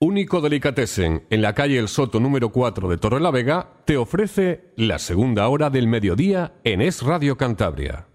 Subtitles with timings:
[0.00, 4.72] Único Delicatessen, en la calle El Soto número 4 de Torre la Vega, te ofrece
[4.76, 8.06] la segunda hora del mediodía en Es Radio Cantabria.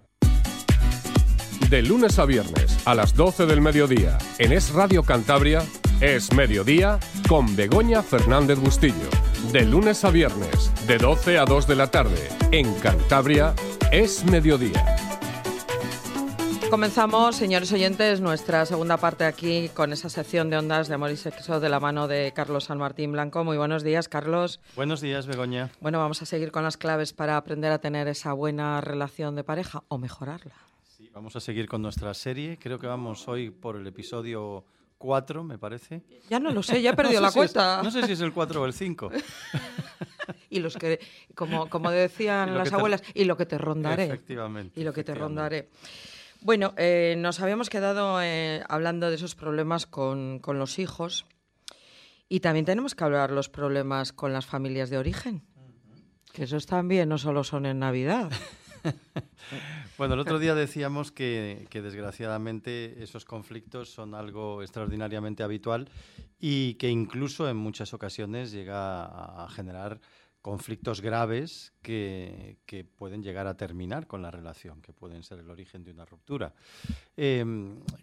[1.70, 5.62] De lunes a viernes a las 12 del mediodía en Es Radio Cantabria,
[6.00, 9.10] es mediodía con Begoña Fernández Bustillo.
[9.52, 13.56] De lunes a viernes, de 12 a 2 de la tarde, en Cantabria,
[13.92, 15.13] es mediodía.
[16.74, 21.18] Comenzamos, señores oyentes, nuestra segunda parte aquí con esa sección de ondas de amor y
[21.18, 23.44] sexo de la mano de Carlos San Martín Blanco.
[23.44, 24.60] Muy buenos días, Carlos.
[24.76, 25.70] Buenos días, Begoña.
[25.82, 29.44] Bueno, vamos a seguir con las claves para aprender a tener esa buena relación de
[29.44, 30.56] pareja o mejorarla.
[30.98, 32.58] Sí, vamos a seguir con nuestra serie.
[32.60, 34.66] Creo que vamos hoy por el episodio
[34.98, 36.02] 4, me parece.
[36.28, 37.84] Ya no lo sé, ya he perdido no la es- cuenta.
[37.84, 39.12] no sé si es el 4 o el 5.
[40.50, 41.00] Y los que,
[41.36, 44.06] como, como decían las te- abuelas, y lo que te rondaré.
[44.06, 44.80] Efectivamente.
[44.80, 45.70] y lo que te rondaré.
[46.44, 51.26] Bueno, eh, nos habíamos quedado eh, hablando de esos problemas con, con los hijos
[52.28, 55.42] y también tenemos que hablar los problemas con las familias de origen.
[56.34, 58.30] Que esos también no solo son en Navidad.
[59.98, 65.88] Bueno, el otro día decíamos que, que desgraciadamente esos conflictos son algo extraordinariamente habitual
[66.40, 70.02] y que incluso en muchas ocasiones llega a, a generar
[70.44, 75.50] conflictos graves que, que pueden llegar a terminar con la relación, que pueden ser el
[75.50, 76.54] origen de una ruptura.
[77.16, 77.46] Eh,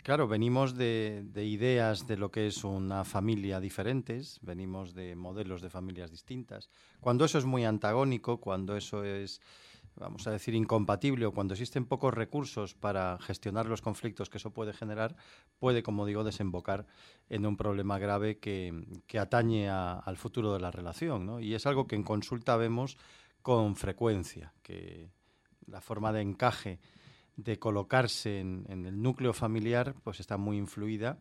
[0.02, 5.60] claro, venimos de, de ideas de lo que es una familia diferentes, venimos de modelos
[5.60, 6.70] de familias distintas.
[6.98, 9.42] Cuando eso es muy antagónico, cuando eso es
[9.96, 14.52] vamos a decir, incompatible o cuando existen pocos recursos para gestionar los conflictos que eso
[14.52, 15.14] puede generar,
[15.58, 16.86] puede, como digo, desembocar
[17.28, 18.84] en un problema grave que,
[19.18, 21.26] atañe a- al futuro de la relación.
[21.26, 21.40] ¿no?
[21.40, 22.96] Y es algo que en consulta vemos
[23.42, 25.10] con frecuencia, que
[25.66, 26.78] la forma de encaje
[27.36, 31.18] de colocarse en, en el núcleo familiar pues está muy influida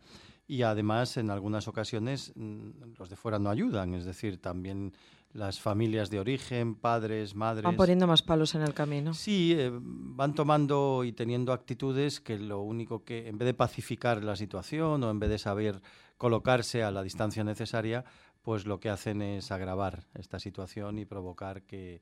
[0.48, 4.94] y además en algunas ocasiones mm, los de fuera no ayudan, es decir, también
[5.32, 7.64] las familias de origen, padres, madres...
[7.64, 9.14] Van poniendo más palos en el camino.
[9.14, 14.24] Sí, eh, van tomando y teniendo actitudes que lo único que, en vez de pacificar
[14.24, 15.82] la situación o en vez de saber
[16.18, 18.06] colocarse a la distancia necesaria,
[18.42, 22.02] pues lo que hacen es agravar esta situación y provocar que,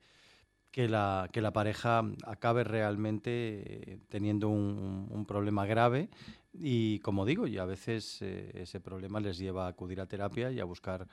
[0.71, 6.09] que, la, que la pareja acabe realmente eh, teniendo un, un problema grave
[6.53, 10.51] y, como digo, y a veces eh, ese problema les lleva a acudir a terapia
[10.51, 11.07] y a buscar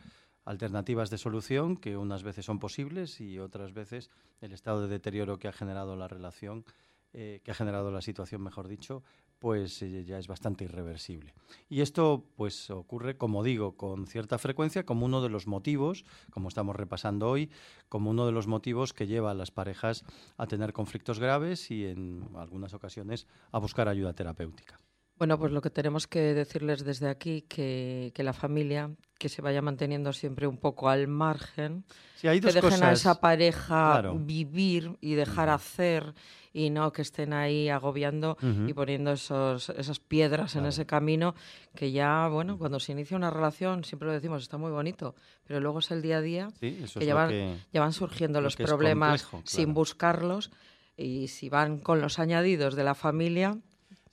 [0.45, 4.11] alternativas de solución que unas veces son posibles y otras veces
[4.41, 6.65] el estado de deterioro que ha generado la relación,
[7.13, 9.03] eh, que ha generado la situación, mejor dicho,
[9.39, 11.35] pues eh, ya es bastante irreversible.
[11.69, 16.49] Y esto pues ocurre, como digo, con cierta frecuencia como uno de los motivos, como
[16.49, 17.51] estamos repasando hoy,
[17.89, 20.05] como uno de los motivos que lleva a las parejas
[20.37, 24.81] a tener conflictos graves y en algunas ocasiones a buscar ayuda terapéutica.
[25.17, 29.43] Bueno, pues lo que tenemos que decirles desde aquí, que, que la familia, que se
[29.43, 31.85] vaya manteniendo siempre un poco al margen,
[32.17, 34.19] Sí, hay que dejen a esa pareja Claro.
[34.19, 36.15] vivir y dejar hacer
[36.53, 38.37] y no que estén ahí agobiando
[38.67, 41.35] y poniendo esos, esas piedras en ese camino
[41.77, 45.15] que ya, bueno, cuando se inicia una relación, siempre lo decimos, está muy bonito,
[45.47, 47.93] pero luego es el día a día Sí, eso que ya van, que- ya van
[47.93, 50.51] surgiendo lo los problemas complejo, sin buscarlos
[50.97, 53.59] y si van con los añadidos de la familia,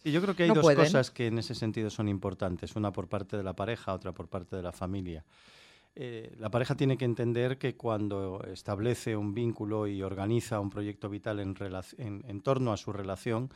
[0.03, 0.83] Sí, yo creo que hay No dos pueden.
[0.83, 4.27] cosas que en ese sentido son importantes, una por parte de la pareja, otra por
[4.29, 5.23] parte de la familia.
[5.93, 11.09] Eh, la pareja tiene que entender que cuando establece un vínculo y organiza un proyecto
[11.09, 13.49] vital en, torno a su relación,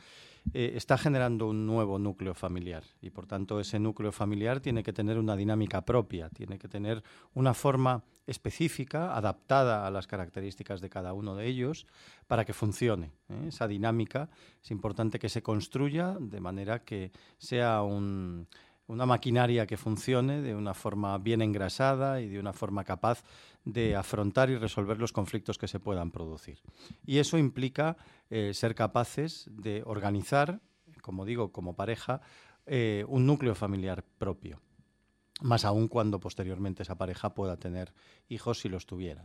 [0.52, 4.92] eh, está generando un nuevo núcleo familiar y por tanto ese núcleo familiar tiene que
[4.92, 7.02] tener una dinámica propia, tiene que tener
[7.34, 11.86] una forma específica, adaptada a las características de cada uno de ellos,
[12.26, 13.12] para que funcione.
[13.28, 13.46] ¿eh?
[13.48, 14.28] Esa dinámica
[14.62, 18.46] es importante que se construya de manera que sea un-
[18.88, 23.24] una maquinaria que funcione de una forma bien engrasada y de una forma capaz
[23.64, 26.60] de afrontar y resolver los conflictos que se puedan producir.
[27.04, 27.96] Y eso implica
[28.30, 30.60] eh, ser capaces de organizar,
[31.02, 32.20] como digo, como pareja,
[32.66, 34.60] eh, un núcleo familiar propio
[35.42, 37.92] más aún cuando posteriormente esa pareja pueda tener
[38.28, 39.24] hijos si los tuviera.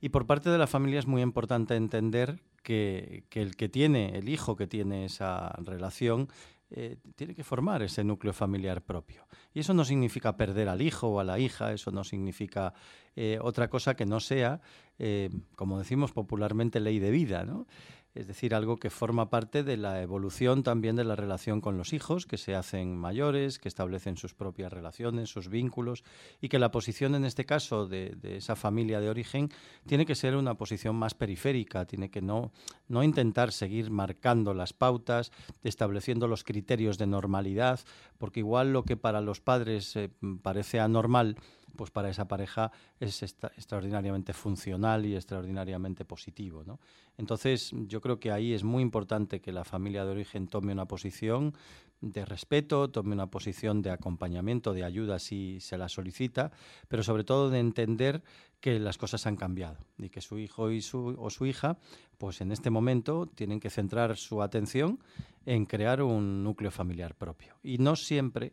[0.00, 4.28] Y por parte de la familia es muy importante entender que el que tiene, el
[4.28, 6.28] hijo que tiene esa relación,
[6.72, 9.26] eh, tiene que formar ese núcleo familiar propio.
[9.52, 12.74] Y eso no significa perder al hijo o a la hija, eso no significa
[13.16, 14.60] eh, otra cosa que no sea,
[14.98, 17.66] eh, como decimos popularmente, ley de vida, ¿no?
[18.12, 21.92] Es decir, algo que forma parte de la evolución también de la relación con los
[21.92, 26.02] hijos, que se hacen mayores, que establecen sus propias relaciones, sus vínculos,
[26.40, 29.50] y que la posición en este caso de, esa familia de origen
[29.86, 32.50] tiene que ser una posición más periférica, tiene que no,
[32.88, 35.30] no intentar seguir marcando las pautas,
[35.62, 37.78] estableciendo los criterios de normalidad,
[38.18, 40.10] porque igual lo que para los padres eh,
[40.42, 41.36] parece anormal,
[41.80, 46.62] pues para esa pareja es extraordinariamente funcional y extraordinariamente positivo.
[46.62, 46.78] ¿no?
[47.16, 50.84] Entonces, yo creo que ahí es muy importante que la familia de origen tome una
[50.84, 51.54] posición
[52.02, 56.52] de respeto, tome una posición de acompañamiento, de ayuda si se la solicita,
[56.88, 58.22] pero sobre todo de entender
[58.60, 61.78] que las cosas han cambiado y que su hijo y su, o su hija,
[62.18, 64.98] pues en este momento tienen que centrar su atención
[65.46, 67.54] en crear un núcleo familiar propio.
[67.62, 68.52] Y no siempre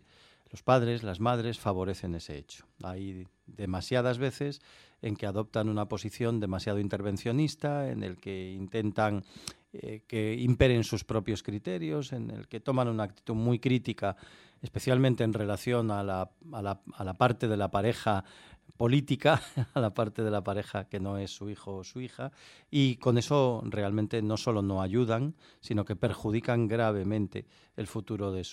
[0.52, 2.66] los padres, las madres favorecen ese hecho.
[2.84, 4.62] Hay demasiadas veces
[5.02, 9.24] en que adoptan una posición demasiado intervencionista, en el que intentan
[9.74, 14.16] eh, que imperen sus propios criterios, en el que toman una actitud muy crítica,
[14.62, 18.24] especialmente en relación a la, a la, a la parte de la pareja
[18.78, 19.42] política
[19.74, 22.32] a la parte de la pareja que no es su hijo o su hija
[22.70, 27.46] y con eso realmente no solo no ayudan, sino que perjudican gravemente
[27.76, 28.46] el futuro de,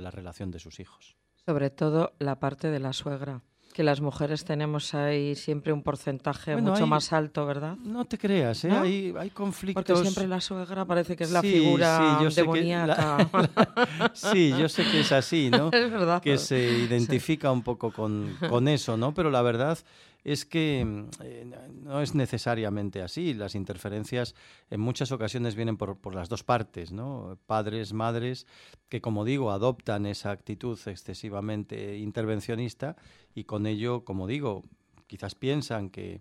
[0.00, 1.16] la relación de sus hijos.
[1.46, 3.42] Sobre todo la parte de la suegra
[3.72, 7.76] que las mujeres tenemos ahí siempre un porcentaje mucho más alto, ¿verdad?
[7.76, 8.70] No te creas, ¿eh?
[8.70, 9.84] hay, hay, conflictos.
[9.84, 13.30] Porque siempre la suegra parece que es la figura demoníaca.
[14.12, 15.68] sí, yo sé que es así, ¿no?
[15.72, 16.20] es verdad.
[16.20, 19.14] Que se identifica un poco con, con eso, ¿no?
[19.14, 19.78] Pero la verdad
[20.24, 23.34] es que mm, eh, no es necesariamente así.
[23.34, 24.34] Las interferencias
[24.70, 27.38] en muchas ocasiones vienen por, por, las dos partes, ¿no?
[27.46, 28.46] Padres, madres,
[28.88, 32.96] que como digo, adoptan esa actitud excesivamente intervencionista
[33.34, 34.64] y con ello, como digo,
[35.06, 36.20] quizás piensan que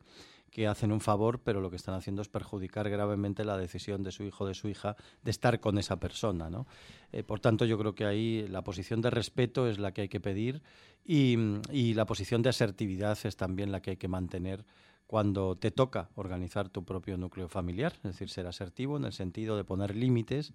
[0.49, 4.11] que hacen un favor, pero lo que están haciendo es perjudicar gravemente la decisión de
[4.11, 6.49] su hijo o de su hija de estar con esa persona.
[6.49, 6.67] ¿no?
[7.11, 10.09] Eh, por tanto, yo creo que ahí la posición de respeto es la que hay
[10.09, 10.61] que pedir
[11.05, 11.37] y,
[11.71, 14.65] y la posición de asertividad es también la que hay que mantener
[15.09, 19.57] cuando te toca organizar tu propio núcleo familiar, es decir, ser asertivo en el sentido
[19.57, 20.53] de poner límites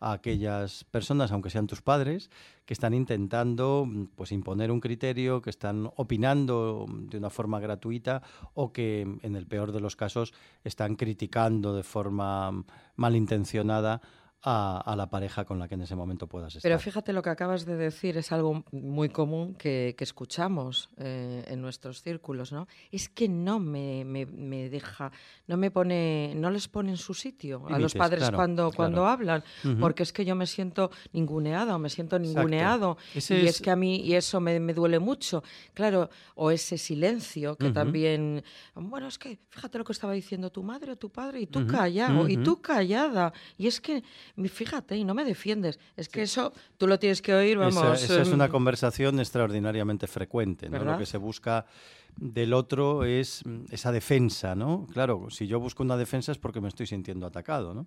[0.00, 2.30] a aquellas personas, aunque sean tus padres,
[2.64, 8.22] que están intentando pues, imponer un criterio, que están opinando de una forma gratuita
[8.54, 10.34] o que, en el peor de los casos,
[10.64, 12.64] están criticando de forma
[12.96, 14.00] malintencionada
[14.42, 16.68] a, la pareja con la que en ese momento puedas estar.
[16.68, 21.60] Pero fíjate lo que acabas de decir, es algo muy común que, escuchamos eh, en
[21.60, 22.68] nuestros círculos, ¿no?
[22.92, 24.04] Es que no me,
[24.70, 25.10] deja,
[25.48, 29.42] no me pone, no les pone en su sitio a los padres cuando, cuando hablan,
[29.80, 33.60] porque es que yo me siento ninguneada o me siento ninguneado y es...
[33.60, 35.42] que a mí y eso me, duele mucho,
[35.74, 38.44] claro, o ese silencio que también,
[38.74, 41.66] bueno, es que fíjate lo que estaba diciendo tu madre o tu padre y tú
[41.66, 44.04] callado y tú callada y es que
[44.48, 45.78] fíjate, y no me defiendes.
[45.96, 48.02] Es que eso tú lo tienes que oír, vamos.
[48.02, 50.84] Esa, es una em, conversación extraordinariamente frecuente, ¿no?
[50.84, 51.66] Lo que se busca
[52.16, 54.86] del otro es mm, esa defensa, ¿no?
[54.92, 57.86] Claro, si yo busco una defensa es porque me estoy sintiendo atacado, ¿no?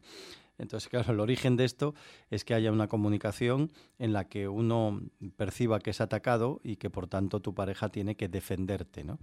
[0.57, 1.95] Entonces, claro, el origen de esto
[2.29, 5.01] es que haya una comunicación en la que uno
[5.37, 9.19] perciba que es atacado y que por tanto tu pareja tiene que defenderte, ¿no?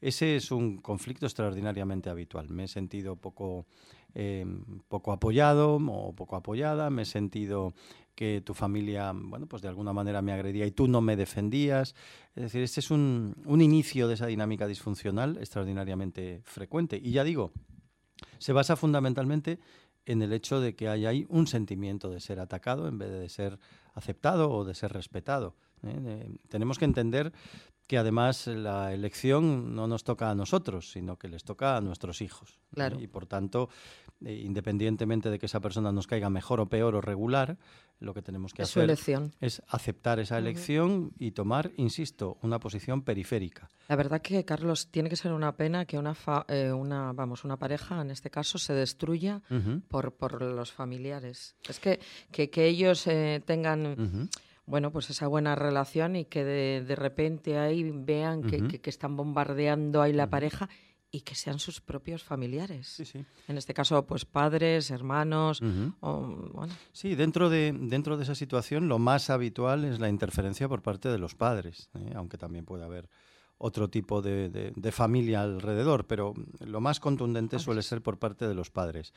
[0.00, 2.48] Ese es un conflicto extraordinariamente habitual.
[2.50, 3.66] Me he sentido poco
[4.18, 7.74] Em, poco apoyado o poco apoyada, me he sentido
[8.14, 11.94] que tu familia, bueno, pues de alguna manera me agredía y tú no me defendías.
[12.34, 16.96] Es decir, este es un, un inicio de esa dinámica disfuncional extraordinariamente frecuente.
[16.96, 17.52] Y ya digo,
[18.38, 19.58] se basa fundamentalmente
[20.06, 23.28] en el hecho de que hay ahí un sentimiento de ser atacado en vez de
[23.28, 23.58] ser
[23.92, 25.56] aceptado o de ser respetado.
[25.82, 26.28] ¿Eh?
[26.48, 27.32] tenemos que entender
[27.86, 32.20] que además la elección no nos toca a nosotros, sino que les toca a nuestros
[32.20, 32.58] hijos.
[32.98, 33.68] Y por tanto,
[34.24, 37.56] eh, independientemente de que esa persona nos caiga mejor o peor o regular,
[38.00, 38.90] lo que tenemos que hacer
[39.40, 43.70] es aceptar esa elección y tomar, insisto, una posición periférica.
[43.88, 46.14] La verdad que, Carlos, tiene que ser una pena que una,
[46.48, 49.42] eh, una, vamos, una pareja, en este caso, se destruya
[49.88, 51.54] por, por los familiares.
[51.66, 54.28] Es que, que, ellos eh, tengan
[54.66, 60.02] bueno, pues esa buena relación y que de, repente ahí vean que, que, están bombardeando
[60.02, 60.68] ahí la pareja
[61.10, 62.88] y que sean sus propios familiares.
[62.88, 63.24] Sí, sí.
[63.48, 65.62] En este caso, pues padres, hermanos.
[66.92, 71.08] Sí, dentro de, dentro de esa situación lo más habitual es la interferencia por parte
[71.08, 72.12] de los padres, ¿eh?
[72.14, 73.08] aunque también puede haber
[73.58, 78.54] otro tipo de, de, familia alrededor, pero lo más contundente suele ser por parte de
[78.54, 79.14] los padres.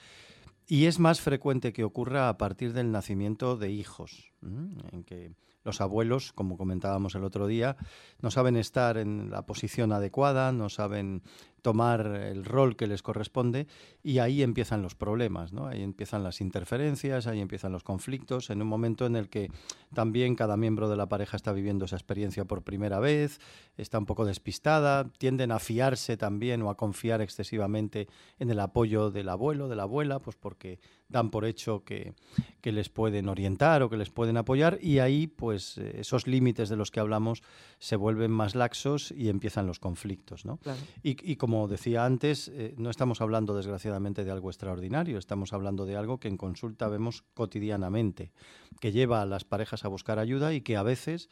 [0.71, 5.33] Y es más frecuente que ocurra a partir del nacimiento de hijos, en que
[5.63, 7.75] los abuelos, como comentábamos el otro día,
[8.21, 11.23] no saben estar en la posición adecuada, no saben
[11.61, 13.67] tomar el rol que les corresponde
[14.03, 15.67] y ahí empiezan los problemas, ¿no?
[15.67, 19.51] Ahí empiezan las interferencias, ahí empiezan los conflictos, en un momento en el que
[19.93, 23.39] también cada miembro de la pareja está viviendo esa experiencia por primera vez,
[23.77, 28.07] está un poco despistada, tienden a fiarse también o a confiar excesivamente
[28.39, 32.13] en el apoyo del abuelo, de la abuela, pues porque dan por hecho que,
[32.61, 36.75] que les pueden orientar o que les pueden apoyar y ahí pues esos límites de
[36.75, 37.41] los que hablamos
[37.79, 40.45] se vuelven más laxos y empiezan los conflictos.
[40.45, 40.59] ¿no?
[41.01, 45.95] Y, como decía antes, eh, no estamos hablando desgraciadamente de algo extraordinario, estamos hablando de
[45.95, 48.31] algo que en consulta vemos cotidianamente,
[48.79, 51.29] que lleva a las parejas a buscar ayuda y que a veces,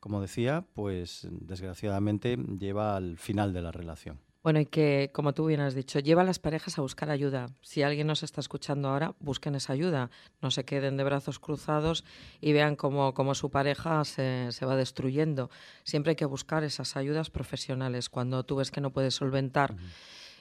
[0.00, 4.27] como decía, pues desgraciadamente lleva al final de la relación.
[4.42, 7.46] Bueno, y que, como tú bien has dicho, lleva a las parejas a buscar ayuda.
[7.60, 10.10] Si alguien nos está escuchando ahora, busquen esa ayuda.
[10.40, 12.04] No se queden de brazos cruzados
[12.40, 15.50] y vean cómo, su pareja se, va destruyendo.
[15.82, 18.08] Siempre hay que buscar esas ayudas profesionales.
[18.08, 19.74] Cuando tú ves que no puedes solventar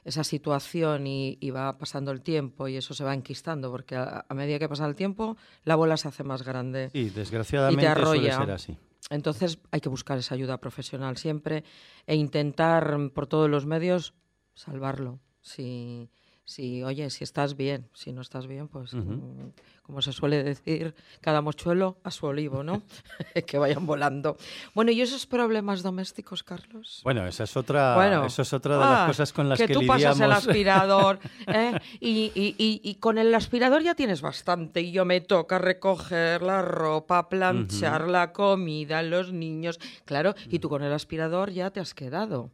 [0.05, 4.59] esa situación y, va pasando el tiempo y eso se va enquistando, porque a, medida
[4.59, 6.91] que pasa el tiempo, la bola se hace más grande.
[6.93, 8.77] Y desgraciadamente y te suele ser así.
[9.09, 11.63] Entonces hay que buscar esa ayuda profesional siempre
[12.05, 14.13] e intentar por todos los medios
[14.53, 15.19] salvarlo.
[15.41, 16.09] Si,
[16.47, 18.95] si, oye, si estás bien, si no estás bien, pues
[19.83, 22.83] como se suele decir, cada mochuelo a su olivo, ¿no?
[23.45, 24.37] que vayan volando.
[24.73, 27.01] Bueno, ¿y esos problemas domésticos, Carlos?
[27.03, 29.73] Bueno, esa es otra, eso es otra de las ah, cosas con las que, que
[29.73, 31.77] tú pasas el aspirador ¿eh?
[31.99, 36.61] y, y, y, con el aspirador ya tienes bastante y yo me toca recoger la
[36.61, 41.93] ropa, planchar la comida, los niños, claro, y tú con el aspirador ya te has
[41.93, 42.51] quedado.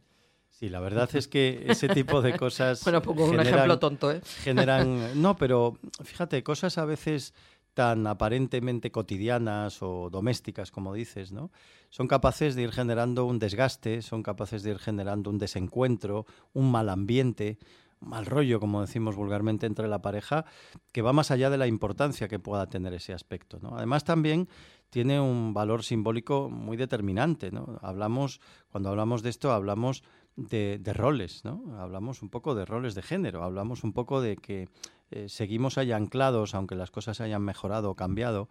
[0.64, 2.82] Sí, la verdad es que ese tipo de cosas.
[2.84, 4.22] bueno, pongo un ejemplo tonto, ¿eh?
[4.42, 5.10] Generan.
[5.20, 7.34] No, pero fíjate, cosas a veces
[7.74, 11.50] tan aparentemente cotidianas o domésticas, como dices, ¿no?
[11.90, 16.70] Son capaces de ir generando un desgaste, son capaces de ir generando un desencuentro, un
[16.70, 17.58] mal ambiente,
[18.00, 20.46] un mal rollo, como decimos vulgarmente, entre la pareja,
[20.92, 23.58] que va más allá de la importancia que pueda tener ese aspecto.
[23.60, 23.76] ¿no?
[23.76, 24.48] Además, también
[24.88, 27.50] tiene un valor simbólico muy determinante.
[27.50, 27.78] ¿no?
[27.82, 28.40] Hablamos,
[28.70, 30.04] cuando hablamos de esto, hablamos
[30.36, 31.62] de, roles, ¿no?
[31.78, 34.68] Hablamos un poco de roles de género, hablamos un poco de que
[35.10, 38.48] eh, seguimos ahí anclados, aunque las cosas hayan mejorado o cambiado,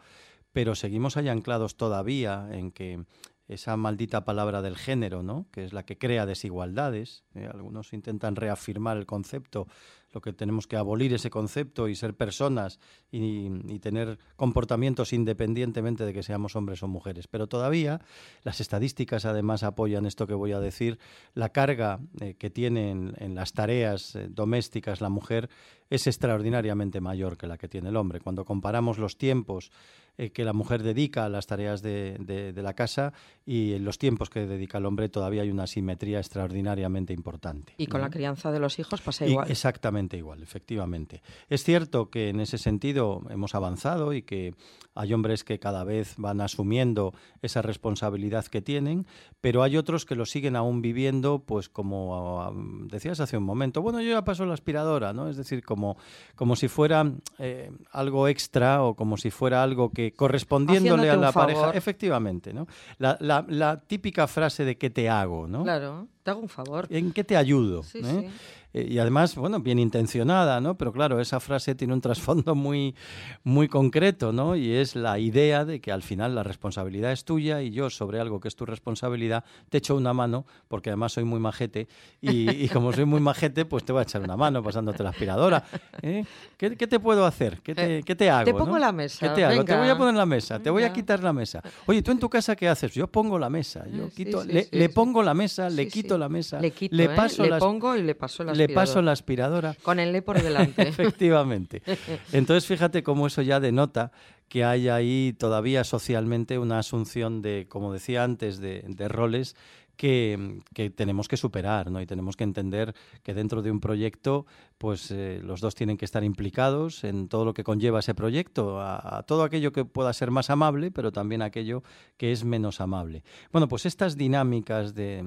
[0.52, 3.06] pero seguimos ahí anclados todavía en que
[3.48, 5.48] esa maldita palabra del género, ¿no?
[5.52, 7.24] que es la que crea desigualdades.
[7.36, 7.50] ¿eh?
[7.52, 9.68] algunos intentan reafirmar el concepto
[10.14, 12.80] lo que tenemos que abolir ese concepto y ser personas
[13.12, 17.28] y, tener comportamientos independientemente de que seamos hombres o mujeres.
[17.28, 18.02] Pero todavía
[18.44, 21.00] las estadísticas además apoyan esto que voy a decir.
[21.34, 25.50] La carga eh, que tiene en, las tareas eh, domésticas la mujer
[25.90, 28.20] es extraordinariamente mayor que la que tiene el hombre.
[28.20, 29.72] Cuando comparamos los tiempos
[30.18, 33.14] eh, que la mujer dedica a las tareas de, la casa
[33.48, 37.74] y en los tiempos que dedica el hombre todavía hay una simetría extraordinariamente importante.
[37.78, 39.50] Y con la crianza de los hijos pasa igual.
[39.50, 41.22] exactamente igual, efectivamente.
[41.50, 44.54] Es cierto que en ese sentido hemos avanzado y que
[44.96, 49.08] hay hombres que cada vez van asumiendo esa responsabilidad que tienen,
[49.42, 52.54] pero hay otros que lo siguen aún viviendo, pues como
[52.86, 55.30] decías hace un momento, bueno, yo ya paso la aspiradora, ¿no?
[55.30, 55.98] Es decir, como,
[56.36, 61.32] como si fuera eh, algo extra o como si fuera algo que correspondiéndole a la
[61.32, 62.68] pareja, efectivamente, ¿no?
[62.98, 65.48] La, la, típica frase de ¿qué te hago?
[65.48, 65.64] ¿no?
[65.64, 66.88] Claro, te hago un favor.
[66.90, 67.84] ¿En qué te ayudo?
[67.84, 68.04] Sí, ¿eh?
[68.04, 68.30] sí.
[68.74, 70.76] Eh, y además, bueno, bien intencionada, ¿no?
[70.76, 72.96] Pero claro, esa frase tiene un trasfondo muy,
[73.44, 74.56] muy concreto, ¿no?
[74.56, 78.20] Y es la idea de que al final la responsabilidad es tuya y yo sobre
[78.20, 81.88] algo que es tu responsabilidad te echo una mano, porque además soy muy majete
[82.22, 85.64] y, como soy muy majete, pues te voy a echar una mano pasándote la aspiradora.
[86.02, 86.26] ¿eh?
[86.58, 87.60] ¿Qué, te puedo hacer?
[87.62, 88.46] ¿Qué te, eh, te hago?
[88.46, 89.28] Te pongo la mesa.
[89.28, 89.64] ¿Qué te hago?
[89.64, 91.62] Te voy a poner la mesa, te voy a quitar la mesa.
[91.86, 92.92] Oye, ¿tú en tu casa qué haces?
[92.94, 96.72] Yo pongo la mesa, yo quito, le, pongo la mesa, le quito la mesa, le,
[96.72, 99.76] quito, le paso le pongo y le paso la le paso la aspiradora.
[99.82, 100.88] Con el le por delante.
[100.88, 101.82] Efectivamente.
[102.32, 104.12] Entonces, fíjate cómo eso ya denota
[104.50, 109.56] que hay ahí todavía socialmente una asunción de, como decía antes, de, de roles
[109.96, 112.02] que, tenemos que superar, ¿no?
[112.02, 114.46] Y tenemos que entender que dentro de un proyecto,
[114.84, 118.82] pues eh, los dos tienen que estar implicados en todo lo que conlleva ese proyecto,
[118.82, 121.84] a, todo aquello que pueda ser más amable, pero también aquello
[122.18, 123.24] que es menos amable.
[123.54, 125.24] Bueno, pues estas dinámicas de,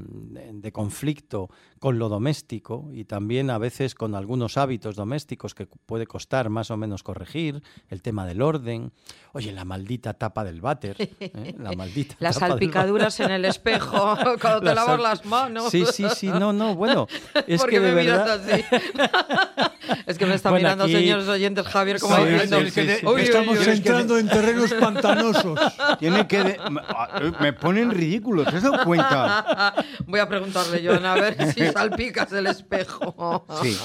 [0.75, 1.49] conflicto
[1.79, 6.71] con lo doméstico y también a veces con algunos hábitos domésticos que puede costar más
[6.71, 8.93] o menos corregir, el tema del orden,
[9.33, 11.55] oye, la maldita tapa del váter, ¿eh?
[11.59, 14.19] la maldita Las salpicaduras en el espejo
[14.63, 15.71] te lavas las manos.
[15.71, 17.07] Sí, sí, sí, no, no, bueno,
[17.47, 19.46] es que de verdad...
[20.07, 22.59] Es que me están Bueno, mirando, aquí- señores oyentes, Javier, como Sí, diciendo...
[22.61, 23.07] sí, sí, sí.
[23.07, 23.65] "Uy, uy, Estamos uy".
[23.65, 25.59] que entrando en terrenos pantanosos.
[25.99, 26.43] Tiene que.
[26.43, 29.75] de- me- me ponen ridículo, ¿te has dado cuenta?
[30.07, 33.47] Voy a preguntarle, Joana, a ver si salpicas el espejo.
[33.62, 33.76] Sí,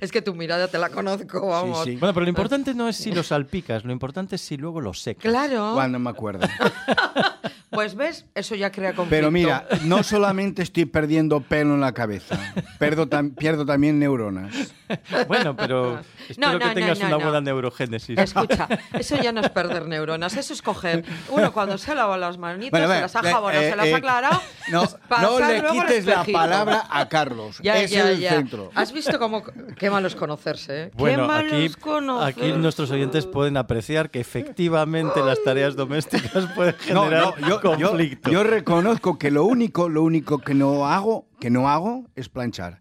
[0.00, 1.84] Es que tu mirada te la conozco, vamos.
[1.84, 1.96] sí.
[1.96, 4.94] Bueno, pero lo importante no es si lo salpicas, lo importante es si luego lo
[4.94, 5.22] secas.
[5.22, 5.72] Claro.
[5.74, 6.46] cuando me acuerdo.
[7.72, 9.16] Pues ves, eso ya crea conflicto.
[9.16, 12.38] Pero mira, no solamente estoy perdiendo pelo en la cabeza,
[12.78, 14.52] pierdo, tam- pierdo también neuronas.
[15.26, 17.22] Bueno, pero espero no, que no, tengas no, una no.
[17.24, 18.18] buena neurogénesis.
[18.18, 22.36] Escucha, eso ya no es perder neuronas, eso es coger uno cuando se lava las
[22.36, 24.42] manitas, Bueno, se las ha jabonado, eh, se las eh, ha aclarado.
[24.68, 24.84] No,
[25.22, 27.58] no le quites la palabra a Carlos.
[27.62, 28.32] Ya, es ya, el ya.
[28.32, 28.70] centro.
[28.74, 29.42] Has visto cómo
[29.78, 30.90] qué malo es conocerse, ¿eh?
[30.90, 32.40] qué Bueno, malo aquí, es conocerse.
[32.50, 37.76] aquí nuestros oyentes pueden apreciar que efectivamente las tareas domésticas pueden No, generar no, yo,
[37.78, 38.30] yo- conflicto.
[38.30, 42.80] yo reconozco que lo único, lo único que no hago, que no hago es planchar.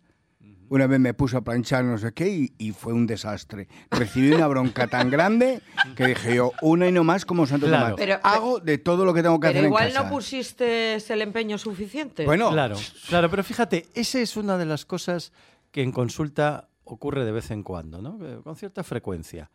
[0.69, 3.67] Una vez me puse a planchar no sé qué y, y fue un desastre.
[3.89, 5.61] Recibí una bronca tan grande
[5.97, 7.83] que dije yo, una y no más como Santo Claro.
[7.87, 7.97] Tomás.
[7.97, 10.03] Pero- hago de todo lo que tengo que Pero hacer igual en casa.
[10.05, 12.23] no pusiste el empeño suficiente.
[12.23, 12.77] Bueno, Claro,
[13.09, 15.33] claro, pero fíjate, esa es una de las cosas
[15.71, 18.17] que en consulta ocurre de vez en cuando, ¿no?
[18.25, 19.49] Eh, Con cierta frecuencia.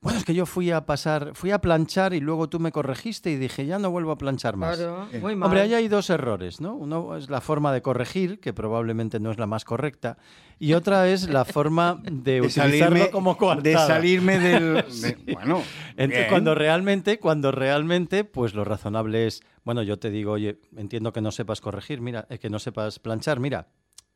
[0.00, 3.30] Bueno, es que yo fui a pasar, fui a planchar y luego tú me corregiste
[3.30, 4.76] y dije, ya no vuelvo a planchar más.
[4.76, 5.46] Claro, muy mal.
[5.46, 6.74] Hombre, ahí hay dos errores, ¿no?
[6.74, 10.18] Uno es la forma de corregir, que probablemente no es la más correcta,
[10.58, 13.62] y otra es la forma de, de utilizarlo salirme, como coartada.
[13.62, 14.74] de salirme del...
[15.00, 15.62] de- Bueno,
[15.92, 16.28] Entonces, bien.
[16.28, 21.22] cuando realmente, cuando realmente, pues lo razonable es, bueno, yo te digo, oye, entiendo que
[21.22, 23.68] no sepas corregir, mira, eh, que no sepas planchar, mira,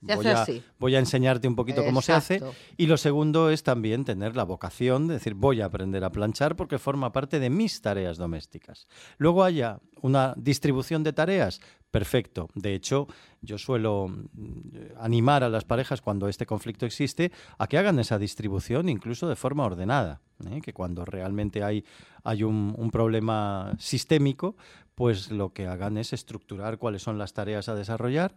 [0.07, 0.63] Se voy hace a, así.
[0.79, 2.41] voy a enseñarte un poquito cómo se hace.
[2.77, 6.55] Y lo segundo es también tener la vocación de decir, voy a aprender a planchar
[6.55, 8.87] porque forma parte de mis tareas domésticas.
[9.17, 12.49] Luego haya una distribución de tareas, perfecto.
[12.55, 13.09] De hecho,
[13.41, 18.19] yo suelo mm, animar a las parejas cuando este conflicto existe a que hagan esa
[18.19, 20.21] distribución incluso de forma ordenada.
[20.49, 20.61] ¿eh?
[20.63, 21.85] Que cuando realmente hay,
[22.23, 24.57] hay un, un problema sistémico,
[24.99, 28.35] pues lo que hagan es estructurar cuáles son las tareas a desarrollar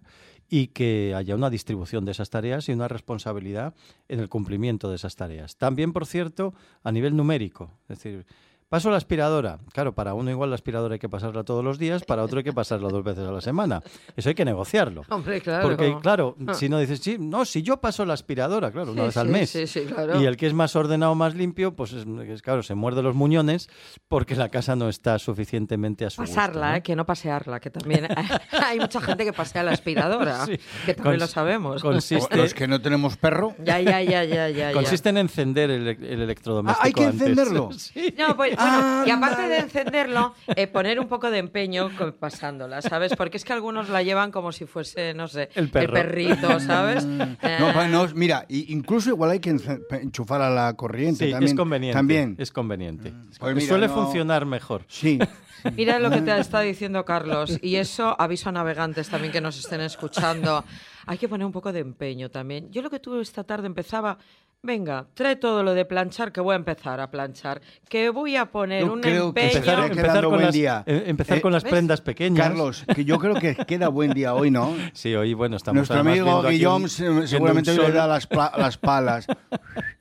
[0.48, 3.74] y que haya una distribución de esas tareas y una responsabilidad
[4.08, 5.56] en el cumplimiento de esas tareas.
[5.56, 6.54] También, por cierto,
[6.84, 8.28] a nivel numérico, es decir,
[8.72, 9.60] paso la aspiradora.
[9.74, 12.46] Claro, para uno igual la aspiradora hay que pasarla todos los días, para otro hay
[12.46, 13.84] que pasarla dos veces a la semana.
[14.16, 15.04] Eso hay que negociarlo.
[15.10, 15.68] Hombre, claro.
[15.68, 16.54] Porque, claro, Ah.
[16.54, 19.28] si no dices, sí, no, si yo paso la aspiradora, claro, una Sí, vez al
[19.28, 19.50] sí, mes.
[19.50, 20.22] sí, sí, claro.
[20.22, 23.14] Y el que es más ordenado, más limpio, pues es, es, claro, se muerde los
[23.14, 23.70] muñones
[24.08, 26.76] porque la casa no está suficientemente a su gusto, Pasarla, ¿no?
[26.78, 26.82] ¿eh?
[26.82, 28.08] que no pasearla, que también
[28.52, 30.58] hay mucha gente que pasea la aspiradora, Sí.
[30.86, 31.82] que también Cons- lo sabemos.
[31.82, 33.54] Consiste, los que no tenemos perro...
[33.62, 34.70] Ya, ya, ya, ya, ya.
[34.70, 34.74] ya.
[34.74, 37.22] consiste en encender el, el electrodoméstico Ah, ¿hay que antes.
[37.22, 37.70] encenderlo?
[37.74, 38.14] Sí.
[38.18, 43.16] No, pues, bueno, y aparte de encenderlo, eh, poner un poco de empeño pasándola, ¿sabes?
[43.16, 45.94] Porque es que algunos la llevan como si fuese, no sé, El perro.
[45.94, 47.04] perrito, ¿sabes?
[47.06, 49.56] Eh, No, pa- no, mira, i- incluso igual hay que
[49.92, 51.52] enchufar a la corriente Sí, también.
[51.52, 51.98] es conveniente.
[51.98, 52.36] También.
[52.38, 53.14] Es conveniente.
[53.40, 54.84] Pues mira, Suele no- funcionar mejor.
[54.88, 55.20] Sí.
[55.78, 57.60] Mira lo que te está diciendo Carlos.
[57.62, 60.64] Y eso aviso a navegantes también que nos estén escuchando.
[61.06, 62.72] Hay que poner un poco de empeño también.
[62.72, 64.18] Yo lo que tuve esta tarde empezaba.
[64.66, 67.62] Venga, trae todo lo de planchar, que voy a empezar a planchar.
[67.90, 69.58] Que voy a poner Yo un creo empeño.
[69.58, 70.84] Empezar- con, buen las, día.
[70.86, 71.72] eh, empezar Eh, con las ¿ves?
[71.72, 72.48] prendas pequeñas.
[72.48, 74.72] Carlos, que yo creo que queda buen día hoy, ¿no?
[74.94, 79.26] Sí, hoy, bueno, estamos Nuestro amigo Guillaume un- seguramente hoy le da las, las palas.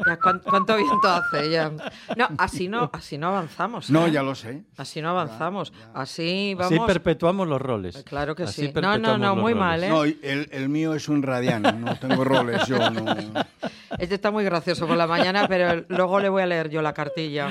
[0.07, 1.71] Ya, ¿cuán- ¿Cuánto viento hace ya?
[2.17, 3.89] No, así no, así no avanzamos.
[3.91, 4.11] No, ¿eh?
[4.11, 4.65] ya lo sé.
[4.77, 5.73] Así no avanzamos.
[5.95, 6.87] Así Así vamos.
[6.87, 8.03] perpetuamos los roles.
[8.05, 8.73] Claro que Así sí.
[8.75, 9.57] No, no, no, muy roles.
[9.57, 9.89] mal, ¿eh?
[9.89, 13.05] No, el, el mío es un radiano, no tengo roles, yo no.
[13.99, 16.95] Este está muy gracioso por la mañana, pero luego le voy a leer yo la
[16.95, 17.49] cartilla.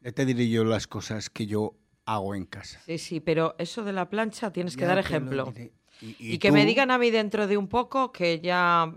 [0.00, 2.80] Ya te diré yo las cosas que yo hago en casa.
[2.86, 5.52] Sí, sí, pero eso de la plancha tienes que dar ejemplo.
[6.00, 8.92] Y, Y, y que tú, me digan a mí dentro de un poco que ya...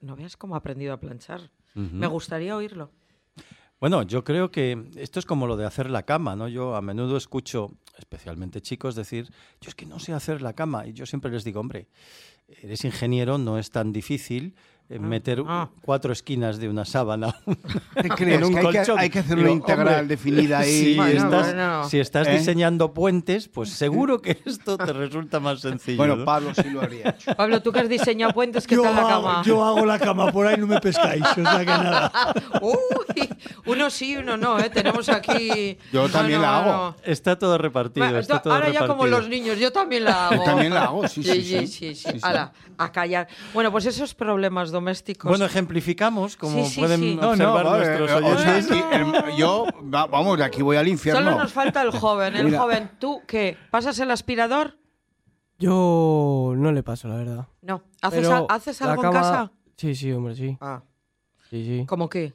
[0.00, 1.50] No veas cómo he aprendido a planchar.
[1.74, 2.90] Me gustaría oírlo.
[3.78, 6.48] Bueno, yo creo que esto es como lo de hacer la cama, ¿no?
[6.48, 9.28] Yo a menudo escucho, especialmente chicos, decir,
[9.60, 10.86] yo es que no sé hacer la cama.
[10.86, 11.88] Y yo siempre les digo, hombre,
[12.48, 14.54] eres ingeniero, no es tan difícil
[14.88, 15.68] eh, meter ah.
[15.80, 17.34] cuatro esquinas de una sábana.
[18.00, 18.98] ¿Te crees en un que hay, que colchón.
[19.00, 20.70] hay que hacer una integral hombre, definida ahí?
[20.70, 21.88] Si Bueno, estás, bueno.
[21.88, 22.38] si estás ¿Eh?
[22.38, 25.96] diseñando puentes, pues seguro que esto te resulta más sencillo.
[25.96, 26.24] Bueno, ¿no?
[26.24, 27.10] Pablo sí lo haría.
[27.10, 27.34] hecho.
[27.36, 29.42] Pablo, tú que has diseñado puentes, ¿qué Yo tal la hago, cama?
[29.44, 32.12] yo hago la cama, por ahí no me pescáis, o sea que nada.
[32.62, 33.28] Uy,
[33.66, 34.70] uno sí, uno no, ¿eh?
[34.70, 35.76] Tenemos aquí...
[35.92, 36.96] Yo también la hago.
[37.02, 38.06] Está todo repartido.
[38.06, 40.44] Bueno, está todo ahora ya como los niños, yo también la hago.
[40.44, 41.42] También la hago, sí, sí, sí.
[41.42, 41.66] sí.
[41.66, 41.94] sí, sí.
[41.96, 42.18] Sí, sí.
[42.22, 43.26] Ala, a callar.
[43.52, 45.28] Bueno, pues esos problemas domésticos...
[45.28, 47.18] Bueno, ejemplificamos, como Sí, sí, pueden sí.
[47.20, 48.70] Observar no, vale, nuestros eh, o sea, oyentes.
[49.30, 51.22] el- yo, va- vamos, de aquí voy al infierno.
[51.22, 52.36] Solo nos falta el joven.
[52.36, 52.60] El Mira.
[52.60, 53.56] joven, ¿tú qué?
[53.70, 54.78] ¿Pasas el aspirador?
[55.58, 57.46] Yo no le paso, la verdad.
[57.62, 57.82] No.
[58.02, 59.50] ¿Haces, a- ¿haces algo en casa?
[59.76, 60.56] Sí, sí, hombre, sí.
[60.60, 60.82] Ah,
[61.50, 61.86] Sí, sí.
[61.86, 62.32] ¿cómo qué?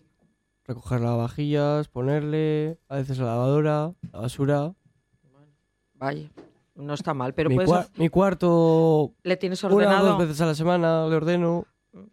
[0.65, 4.73] Recoger lavavajillas, ponerle, a veces la lavadora, la basura.
[5.95, 6.29] Vaya,
[6.75, 10.07] no está mal, pero mi, puedes cua- hacer- mi cuarto, ¿Le tienes una o ordenado?
[10.09, 11.65] dos veces a la semana le ordeno.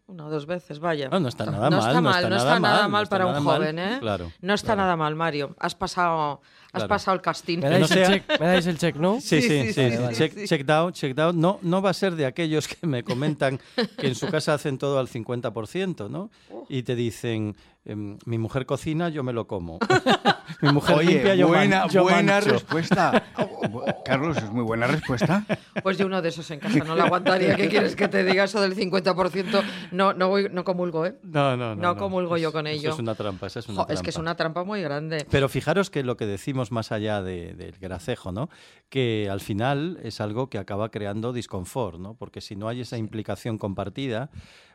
[0.09, 1.09] Una o dos veces, vaya.
[1.09, 1.87] No, no está nada no mal.
[1.88, 3.57] Está mal, no está nada mal no está para un nada mal.
[3.59, 3.97] joven, ¿eh?
[4.01, 4.33] Claro.
[4.41, 4.81] No está claro.
[4.83, 5.55] nada mal, Mario.
[5.61, 6.41] Has pasado,
[6.79, 6.88] has Claro.
[6.88, 7.59] pasado el casting.
[7.59, 9.21] ¿Me dais, no el, check, ¿Me dais el check, no?
[9.21, 9.91] Sí, Sí, sí, sí, sí.
[9.91, 10.14] sí, sí.
[10.14, 10.45] Check, sí.
[10.47, 11.35] checked out, checked out.
[11.35, 13.59] No, no va a ser de aquellos que me comentan
[13.99, 16.31] que en su casa hacen todo al 50%, ¿no?
[16.69, 19.79] Y te dicen, em, mi mujer cocina, yo me lo como.
[20.62, 22.51] mi mujer limpia, Oye, yo, man- buena, yo buena mancho.
[22.53, 23.25] respuesta.
[24.05, 25.45] Carlos, es muy buena respuesta.
[25.83, 27.55] Pues yo uno de esos en casa no lo aguantaría.
[27.57, 29.62] ¿Qué quieres que te diga eso del 50%?
[29.93, 31.17] No, no, voy, no comulgo, ¿eh?
[31.23, 31.83] No, no, no.
[31.83, 32.91] No comulgo yo con Eso ello.
[32.93, 33.95] es una trampa, esa es una Jo, trampa.
[33.95, 35.27] es que es una trampa muy grande.
[35.31, 38.48] Pero fijaros que lo que decimos más allá de- del gracejo, ¿no?
[38.88, 42.14] Que al final es algo que acaba creando disconfort, ¿no?
[42.14, 44.31] Porque si no hay esa implicación compartida,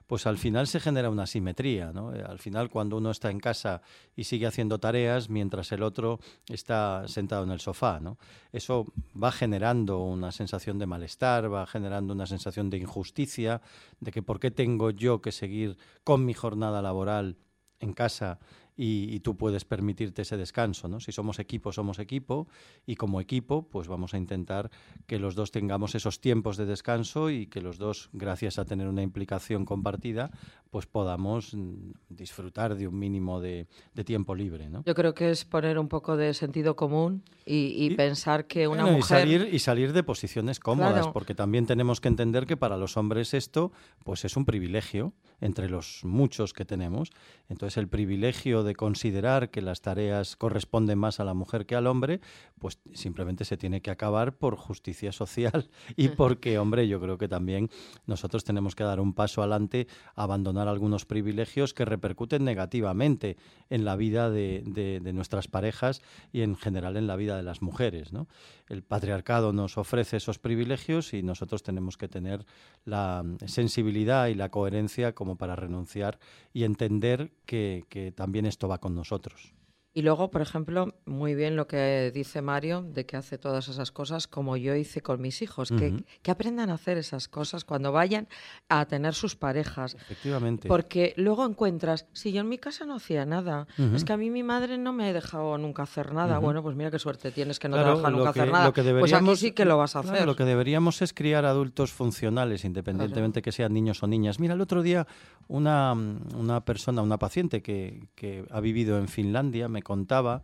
[0.08, 2.14] pues al final se genera una simetría, ¿no?
[2.14, 3.82] Eh, Al final cuando uno está en casa
[4.16, 8.18] y sigue haciendo tareas mientras el otro está sentado en el sofá, ¿no?
[8.52, 8.86] Eso
[9.22, 13.62] va generando una sensación de malestar, va generando una sensación de injusticia,
[14.02, 17.38] de que por qué tengo yo que seguir con mi jornada laboral
[17.80, 18.40] en casa
[18.76, 21.00] y, y tú puedes permitirte ese descanso, ¿no?
[21.00, 22.48] Si somos equipo, somos equipo
[22.86, 24.72] y como equipo, pues vamos a intentar
[25.06, 28.88] que los dos tengamos esos tiempos de descanso y que los dos, gracias a tener
[28.88, 30.32] una implicación compartida,
[30.72, 34.84] pues podamos mm, disfrutar de un mínimo de, de tiempo libre, ¿no?
[34.86, 38.68] Yo creo que es poner un poco de sentido común y, y Y- pensar que
[38.68, 39.20] una Bueno, y mujer...
[39.20, 41.14] salir y salir de posiciones cómodas, Claro.
[41.14, 43.72] porque también tenemos que entender que para los hombres esto,
[44.04, 47.12] pues es un privilegio entre los muchos que tenemos.
[47.50, 51.88] Entonces el privilegio de considerar que las tareas corresponden más a la mujer que al
[51.88, 52.20] hombre,
[52.60, 57.28] pues simplemente se tiene que acabar por justicia social y porque, hombre, yo creo que
[57.28, 57.70] también
[58.06, 63.38] nosotros tenemos que dar un paso adelante, abandonar algunos privilegios que repercuten negativamente
[63.70, 67.44] en la vida de, de- de nuestras parejas y en general en la vida de
[67.44, 68.14] las mujeres.
[68.14, 68.28] ¿no?
[68.70, 72.46] El patriarcado nos ofrece esos privilegios y nosotros tenemos que tener
[72.86, 76.20] la mm, sensibilidad y la coherencia como para renunciar
[76.54, 79.54] y entender que, que también esto va con nosotros.
[79.96, 83.92] Y luego, por ejemplo, muy bien lo que dice Mario, de que hace todas esas
[83.92, 87.92] cosas como yo hice con mis hijos, que, que aprendan a hacer esas cosas cuando
[87.92, 88.28] vayan
[88.70, 89.94] a tener sus parejas.
[89.94, 90.68] Efectivamente.
[90.68, 94.32] Porque luego encuentras, si yo en mi casa no hacía nada, es que a mí
[94.32, 96.40] mi madre no me ha dejado nunca hacer nada.
[96.40, 98.66] Bueno, pues mira qué suerte tienes que no Claro, te deja nunca que- hacer nada.
[98.66, 100.26] lo que pues aquí sí que lo vas a claro, hacer.
[100.28, 104.40] lo que deberíamos es criar adultos funcionales, independientemente que sean niños o niñas.
[104.40, 105.06] Mira, el otro día
[105.48, 110.44] una, una persona, una paciente que, que ha vivido en Finlandia, me contaba,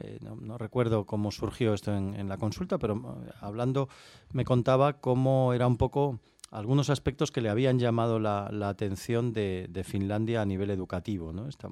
[0.00, 3.88] eh, no, recuerdo cómo surgió esto en, la consulta, pero eh, hablando
[4.32, 6.18] me contaba cómo era un poco
[6.50, 11.32] algunos aspectos que le habían llamado la, atención de, Finlandia a nivel educativo.
[11.32, 11.46] ¿no?
[11.46, 11.68] Esta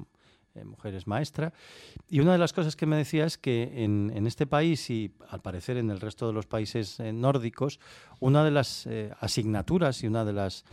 [0.54, 1.52] eh, mujer es maestra.
[2.08, 5.40] Y una de las cosas que me decía es que en, este país y al
[5.40, 7.80] parecer en el resto de los países nórdicos,
[8.20, 8.88] una de las
[9.20, 10.64] asignaturas y una de las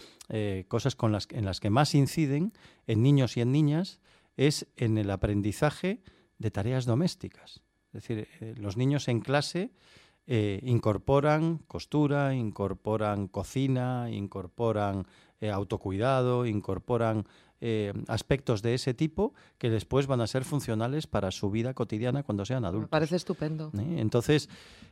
[0.68, 0.96] cosas
[1.32, 2.54] en las que más inciden
[2.86, 4.00] en niños y en niñas
[4.38, 6.02] es en el aprendizaje
[6.40, 7.62] de tareas domésticas.
[7.94, 9.72] Es decir, eh, los niños en clase
[10.26, 15.08] eh, incorporan costura, incorporan cocina, incorporan
[15.42, 17.26] eh, autocuidado, incorporan
[17.62, 22.24] eh, aspectos de ese tipo que después van a ser funcionales para su vida cotidiana
[22.24, 22.90] cuando sean Me adultos.
[22.90, 23.72] parece estupendo.
[23.78, 23.96] ¿eh?
[23.98, 24.50] Entonces,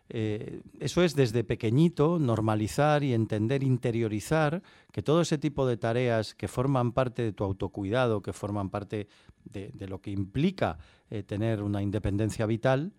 [0.10, 6.36] eh, eso es desde pequeñito normalizar y entender, interiorizar que todo ese tipo de tareas
[6.36, 9.08] que forman parte de tu autocuidado, que forman parte
[9.46, 10.78] de, de lo que implica
[11.26, 12.94] tener una independencia vital,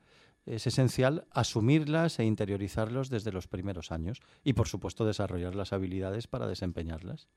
[0.46, 6.26] es esencial asumirlas e interiorizarlos desde los primeros años y, por supuesto, desarrollar las habilidades
[6.26, 7.28] para desempeñarlas.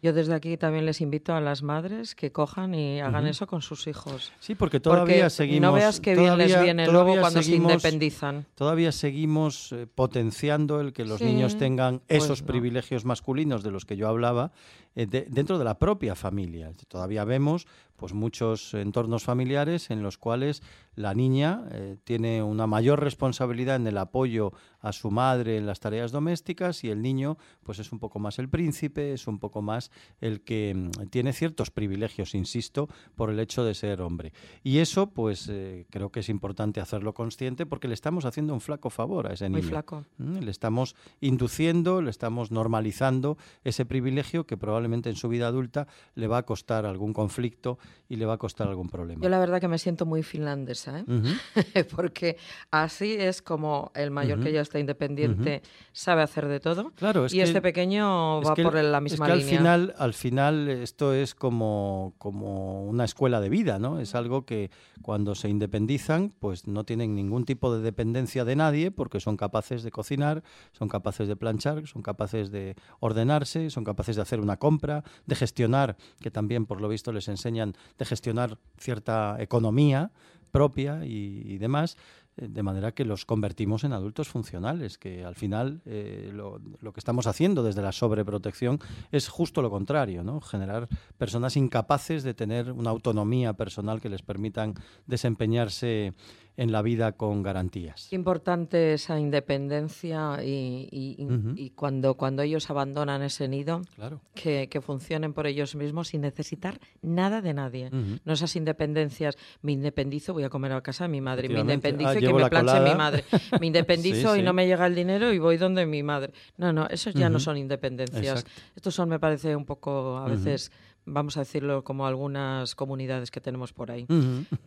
[0.00, 3.62] Yo desde aquí también les invito a las madres que cojan y hagan eso con
[3.62, 4.32] sus hijos.
[4.38, 5.60] Sí, porque todavía Porque seguimos.
[5.62, 8.46] no veas qué bien les todavía- viene luego todavía cuando seguimos- se independizan.
[8.54, 12.46] Todavía seguimos eh, potenciando el que los Sí, niños tengan pues esos no.
[12.46, 14.52] privilegios masculinos de los que yo hablaba
[14.98, 16.72] eh, de- dentro de la propia familia.
[16.88, 20.62] Todavía vemos pues muchos entornos familiares en los cuales
[20.94, 25.80] la niña eh, tiene una mayor responsabilidad en el apoyo a su madre en las
[25.80, 29.62] tareas domésticas y el niño pues es un poco más el príncipe, es un poco
[29.62, 34.32] más el que mm, tiene ciertos privilegios, insisto, por el hecho de ser hombre.
[34.62, 38.60] Y eso pues eh, creo que es importante hacerlo consciente porque le estamos haciendo un
[38.60, 39.70] flaco favor a ese Muy niño.
[39.70, 40.04] flaco.
[40.18, 45.86] Mm, Le estamos induciendo, le estamos normalizando ese privilegio que probablemente en su vida adulta
[46.14, 49.22] le va a costar algún conflicto y le va a costar algún problema.
[49.22, 51.04] Yo la verdad que me siento muy finlandesa, ¿eh?
[51.06, 51.28] Ujú.
[51.96, 52.36] porque
[52.70, 54.54] así es como el mayor que Ujú.
[54.54, 58.54] ya está independiente sabe hacer de todo Claro, es y que- este pequeño Es va
[58.54, 59.58] que- por la es misma que al línea.
[59.58, 64.00] final, al final esto es como, como una escuela de vida, ¿no?
[64.00, 64.70] Es algo que
[65.02, 69.82] cuando se independizan, pues no tienen ningún tipo de dependencia de nadie porque son capaces
[69.82, 74.56] de cocinar, son capaces de planchar, son capaces de ordenarse, son capaces de hacer una
[74.56, 80.10] compra, de gestionar, que también por lo visto les enseñan de gestionar cierta economía
[80.50, 81.96] propia y, demás,
[82.36, 86.92] eh, de manera que los convertimos en adultos funcionales, que al final eh, lo, lo
[86.92, 88.80] que estamos haciendo desde la sobreprotección
[89.12, 90.40] es justo lo contrario, ¿no?
[90.40, 90.88] generar
[91.18, 94.74] personas incapaces de tener una autonomía personal que les permitan
[95.06, 96.14] desempeñarse
[96.58, 98.08] en la vida con garantías.
[98.10, 104.20] Qué importante esa independencia y, y- cuando, cuando ellos abandonan ese nido, Claro.
[104.34, 107.90] que, que funcionen por ellos mismos sin necesitar nada de nadie.
[108.24, 112.10] No esas independencias, me independizo, voy a comer a casa de mi madre, me independizo
[112.10, 112.90] Ah, y que me la planche colada.
[112.92, 113.24] mi madre,
[113.60, 116.32] me independizo Sí, y no me llega el dinero y voy donde mi madre.
[116.56, 118.40] No, no, esos ya no son independencias.
[118.40, 118.50] Exacto.
[118.74, 120.72] Estos son, me parece, un poco, a veces,
[121.08, 124.06] vamos a decirlo, como algunas comunidades que tenemos por ahí.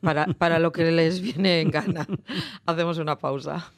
[0.01, 2.07] Para, para lo que les viene en gana.
[2.65, 3.71] Hacemos una pausa.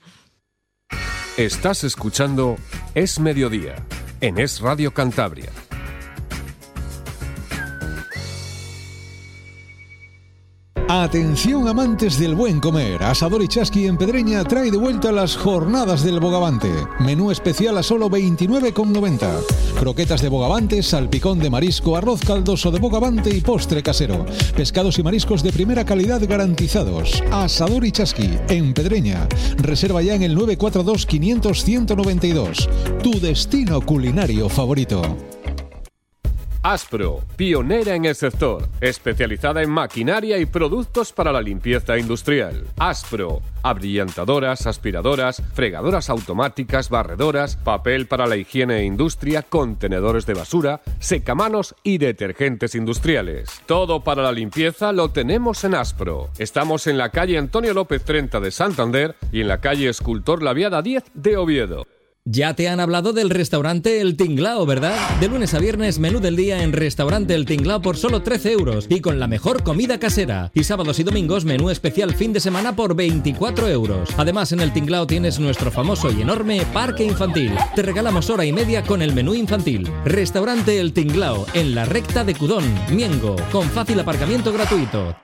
[1.37, 2.57] Estás escuchando
[2.93, 3.75] Es Mediodía
[4.21, 5.51] en Es Radio Cantabria.
[11.01, 13.01] Atención amantes del buen comer.
[13.01, 16.69] Asador y Chasqui en Pedreña trae de vuelta las jornadas del bogavante.
[16.99, 19.43] Menú especial a solo 29,90.
[19.79, 24.23] Croquetas de bogavante, salpicón de marisco, arroz caldoso de bogavante y postre casero.
[24.55, 27.23] Pescados y mariscos de primera calidad garantizados.
[27.31, 29.27] Asador y Chasqui en Pedreña.
[29.57, 32.69] Reserva ya en el 942 500 192.
[33.01, 35.01] Tu destino culinario favorito.
[36.63, 42.63] Aspro, pionera en el sector, especializada en maquinaria y productos para la limpieza industrial.
[42.79, 50.79] Aspro, abrillantadoras, aspiradoras, fregadoras automáticas, barredoras, papel para la higiene e industria, contenedores de basura,
[50.99, 53.49] secamanos y detergentes industriales.
[53.65, 56.29] Todo para la limpieza lo tenemos en Aspro.
[56.37, 60.81] Estamos en la calle Antonio López 30 de Santander y en la calle Escultor Laviada
[60.81, 61.92] 10 de Oviedo.
[62.25, 64.97] Ya te han hablado del restaurante El Tinglao, ¿verdad?
[65.19, 68.85] De lunes a viernes, menú del día en Restaurante El Tinglao por solo 13 euros
[68.87, 70.49] y con la mejor comida casera.
[70.53, 74.09] Y sábados y domingos, menú especial fin de semana por 24 euros.
[74.15, 77.51] Además, en El Tinglao tienes nuestro famoso y enorme parque infantil.
[77.75, 79.89] Te regalamos hora y media con el menú infantil.
[80.05, 85.22] Restaurante El Tinglao, en la recta de Cudón, Miengo, con fácil aparcamiento gratuito.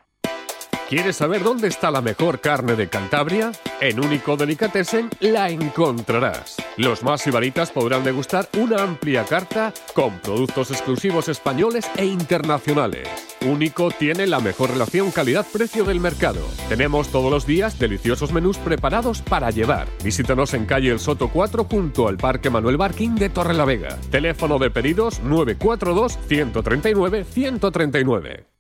[0.89, 3.51] ¿Quieres saber dónde está la mejor carne de Cantabria?
[3.79, 6.57] En Único Delicatessen la encontrarás.
[6.77, 13.07] Los más ibaritas podrán degustar una amplia carta con productos exclusivos españoles e internacionales.
[13.41, 16.41] Único tiene la mejor relación calidad-precio del mercado.
[16.69, 19.87] Tenemos todos los días deliciosos menús preparados para llevar.
[20.03, 23.95] Visítanos en calle El Soto 4 junto al Parque Manuel Barquín de Torrelavega.
[24.09, 28.58] Teléfono de pedidos 942 139 139.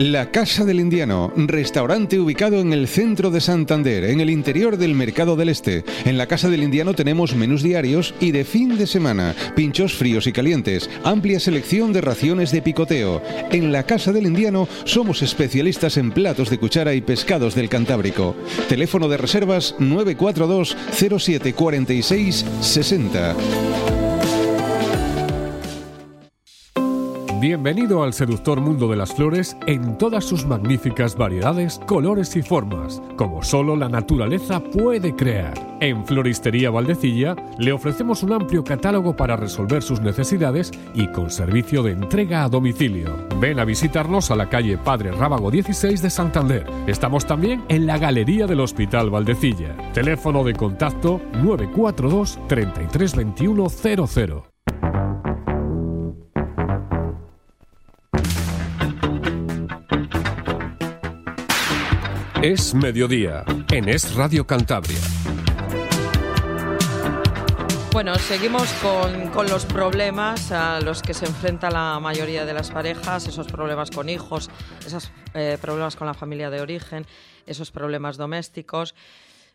[0.00, 4.94] La Casa del Indiano, restaurante ubicado en el centro de Santander, en el interior del
[4.94, 5.84] Mercado del Este.
[6.06, 10.26] En la Casa del Indiano tenemos menús diarios y de fin de semana, pinchos fríos
[10.26, 13.20] y calientes, amplia selección de raciones de picoteo.
[13.50, 18.34] En la Casa del Indiano somos especialistas en platos de cuchara y pescados del Cantábrico.
[18.70, 20.78] Teléfono de reservas 942
[21.18, 24.09] 07 46 60.
[27.40, 33.00] Bienvenido al seductor mundo de las flores en todas sus magníficas variedades, colores y formas,
[33.16, 35.54] como solo la naturaleza puede crear.
[35.80, 41.82] En Floristería Valdecilla le ofrecemos un amplio catálogo para resolver sus necesidades y con servicio
[41.82, 43.26] de entrega a domicilio.
[43.40, 46.66] Ven a visitarnos a la calle Padre Rábago 16 de Santander.
[46.86, 49.74] Estamos también en la Galería del Hospital Valdecilla.
[49.94, 54.49] Teléfono de contacto 942 332100.
[62.42, 64.96] Es mediodía en Es Radio Cantabria.
[67.92, 72.70] Bueno, seguimos con, con los problemas a los que se enfrenta la mayoría de las
[72.70, 74.48] parejas, esos problemas con hijos,
[74.86, 77.04] esos eh, problemas con la familia de origen,
[77.44, 78.94] esos problemas domésticos.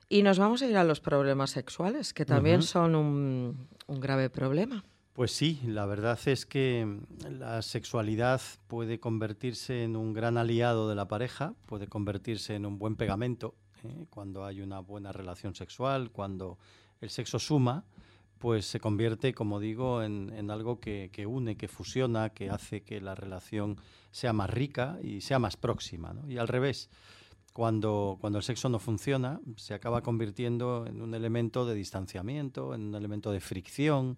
[0.08, 4.30] Y nos vamos a ir a los problemas sexuales, que también son un, un grave
[4.30, 4.84] problema.
[5.16, 10.90] Pues sí, la verdad es que mm, la sexualidad puede convertirse en un gran aliado
[10.90, 14.08] de la pareja, puede convertirse en un buen pegamento ¿eh?
[14.10, 16.58] cuando hay una buena relación sexual, cuando
[17.00, 17.86] el sexo suma,
[18.40, 23.16] pues se convierte, como digo, en, algo que, une, que fusiona, que hace que la
[23.16, 23.78] relación
[24.12, 26.14] sea más rica y sea más próxima.
[26.28, 26.90] Y al revés,
[27.54, 32.82] cuando, cuando el sexo no funciona, se acaba convirtiendo en un elemento de distanciamiento, en
[32.82, 34.18] un elemento de fricción,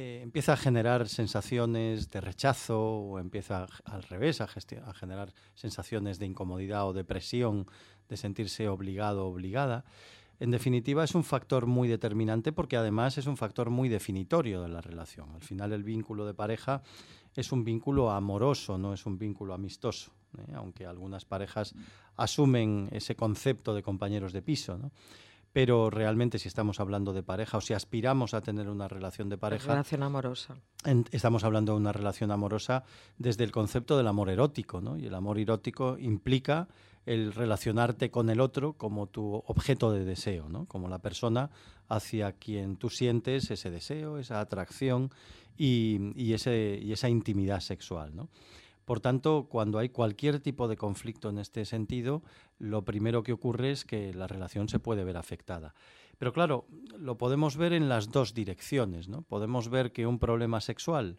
[0.00, 6.26] eh, empieza a generar sensaciones de rechazo o empieza al revés a generar sensaciones de
[6.26, 7.66] incomodidad o depresión,
[8.08, 9.84] de sentirse obligado o obligada.
[10.38, 14.68] En definitiva, es un factor muy determinante porque además es un factor muy definitorio de
[14.68, 15.30] la relación.
[15.34, 16.80] Al final, el vínculo de pareja
[17.34, 20.52] es un vínculo amoroso, no es un vínculo amistoso, ¿eh?
[20.54, 21.74] aunque algunas parejas
[22.16, 24.78] asumen ese concepto de compañeros de piso.
[24.78, 24.92] ¿no?
[25.58, 29.38] Pero realmente, si estamos hablando de pareja o si aspiramos a tener una relación de
[29.38, 30.54] pareja, Relación amorosa.
[30.84, 32.84] en- estamos hablando de una relación amorosa
[33.16, 34.96] desde el concepto del amor erótico, ¿no?
[34.96, 36.68] Y el amor erótico implica
[37.06, 40.66] el relacionarte con el otro como tu objeto de deseo, ¿no?
[40.66, 41.50] Como la persona
[41.88, 45.10] hacia quien tú sientes ese deseo, esa atracción
[45.56, 48.28] y, y ese, y esa intimidad sexual, ¿no?
[48.88, 52.22] Por tanto, cuando hay cualquier tipo de conflicto en este sentido,
[52.58, 55.74] lo primero que ocurre es que la relación se puede ver afectada.
[56.16, 56.64] Pero claro,
[56.98, 59.20] lo podemos ver en las dos direcciones, ¿no?
[59.20, 61.18] Podemos ver que un problema sexual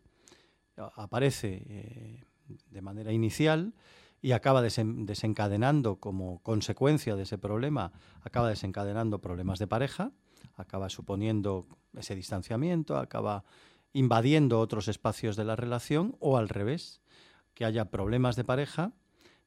[0.77, 2.23] a- aparece eh,
[2.71, 3.75] de manera inicial
[4.19, 7.91] y acaba desen- desencadenando como consecuencia de ese problema,
[8.23, 10.11] acaba desencadenando problemas de pareja,
[10.55, 13.43] acaba suponiendo ese distanciamiento, acaba
[13.93, 16.99] invadiendo otros espacios de la relación o al revés,
[17.59, 18.93] que haya problemas de pareja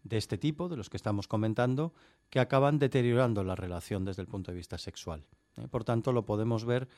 [0.04, 1.94] de este tipo, de los que estamos comentando,
[2.28, 5.24] que acaban deteriorando la relación desde el punto de vista sexual.
[5.56, 5.66] ¿eh?
[5.66, 6.88] Por tanto, lo podemos ver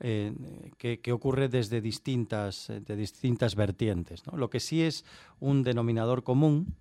[0.00, 0.32] eh,
[0.78, 4.22] que, ocurre desde distintas, eh, de distintas vertientes.
[4.32, 5.04] Lo que sí es
[5.40, 6.74] un denominador común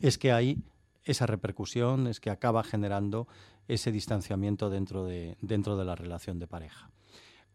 [0.00, 0.62] es que hay
[1.02, 3.26] esa repercusión, es que acaba generando
[3.66, 6.88] ese distanciamiento dentro de, dentro de la relación de pareja.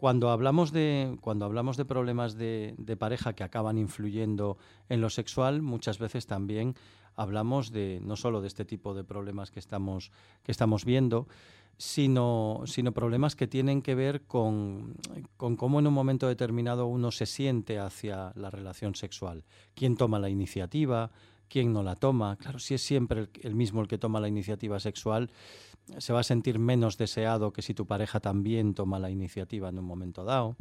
[0.03, 4.57] Cuando hablamos de, cuando hablamos de problemas de, pareja que acaban influyendo
[4.89, 6.75] en lo sexual, muchas veces también
[7.15, 10.11] hablamos de no solo de este tipo de problemas que estamos,
[10.43, 11.29] que estamos viendo,
[11.77, 14.95] sino, sino problemas que tienen que ver con,
[15.37, 19.45] con cómo en un momento determinado uno se siente hacia la relación sexual.
[19.73, 21.11] ¿Quién toma la iniciativa?
[21.53, 22.35] ¿Quién no la toma?
[22.35, 25.29] Claro, si es siempre el, mismo el que toma la iniciativa sexual,
[25.99, 29.77] se va a sentir menos deseado que si tu pareja también toma la iniciativa en
[29.77, 30.55] un momento dado.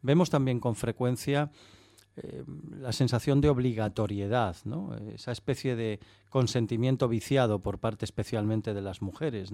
[0.00, 1.50] Vemos también con frecuencia
[2.16, 4.56] eh, la sensación de obligatoriedad,
[5.12, 9.50] esa especie de consentimiento viciado por parte especialmente de las mujeres.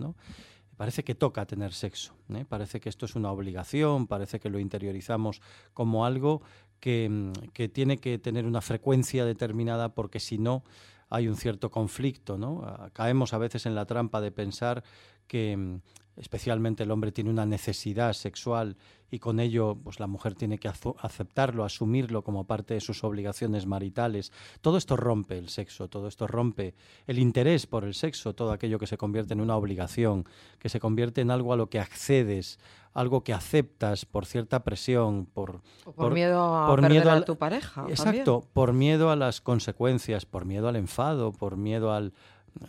[0.76, 2.44] Parece que toca tener sexo, ¿eh?
[2.48, 5.40] parece que esto es una obligación, parece que lo interiorizamos
[5.72, 6.42] como algo
[6.80, 10.64] que, mm, que tiene que tener una frecuencia determinada porque si no
[11.10, 12.36] hay un cierto conflicto.
[12.38, 12.62] ¿no?
[12.64, 14.82] Ah, Caemos a veces en la trampa de pensar
[15.26, 15.80] que mm,
[16.16, 18.76] especialmente el hombre tiene una necesidad sexual
[19.10, 23.66] y con ello pues la mujer tiene que aceptarlo, asumirlo como parte de sus obligaciones
[23.66, 24.32] maritales.
[24.60, 26.74] Todo esto rompe el sexo, todo esto rompe
[27.06, 30.24] el interés por el sexo, todo aquello que se convierte en una obligación,
[30.58, 32.58] que se convierte en algo a lo que accedes,
[32.92, 37.86] algo que aceptas por cierta presión, por, O por, miedo a perder a tu pareja.
[37.88, 42.12] Exacto, por miedo a las consecuencias, por miedo al enfado, por miedo al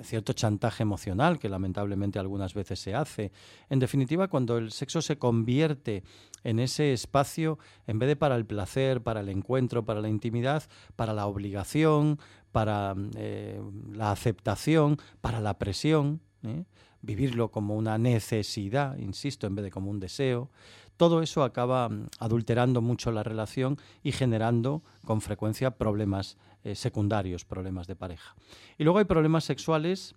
[0.01, 3.31] cierto chantaje emocional que lamentablemente algunas veces se hace.
[3.69, 6.03] En definitiva, cuando el sexo se convierte
[6.43, 10.63] en ese espacio, en vez de para el placer, para el encuentro, para la intimidad,
[10.95, 12.19] para la obligación,
[12.51, 16.63] para eh, la aceptación, para la presión, ¿eh?
[17.01, 20.49] vivirlo como una necesidad, insisto, en vez de como un deseo,
[20.97, 27.85] todo eso acaba adulterando mucho la relación y generando con frecuencia problemas eh, secundarios, problemas
[27.85, 28.35] de pareja.
[28.79, 30.15] Y luego hay problemas sexuales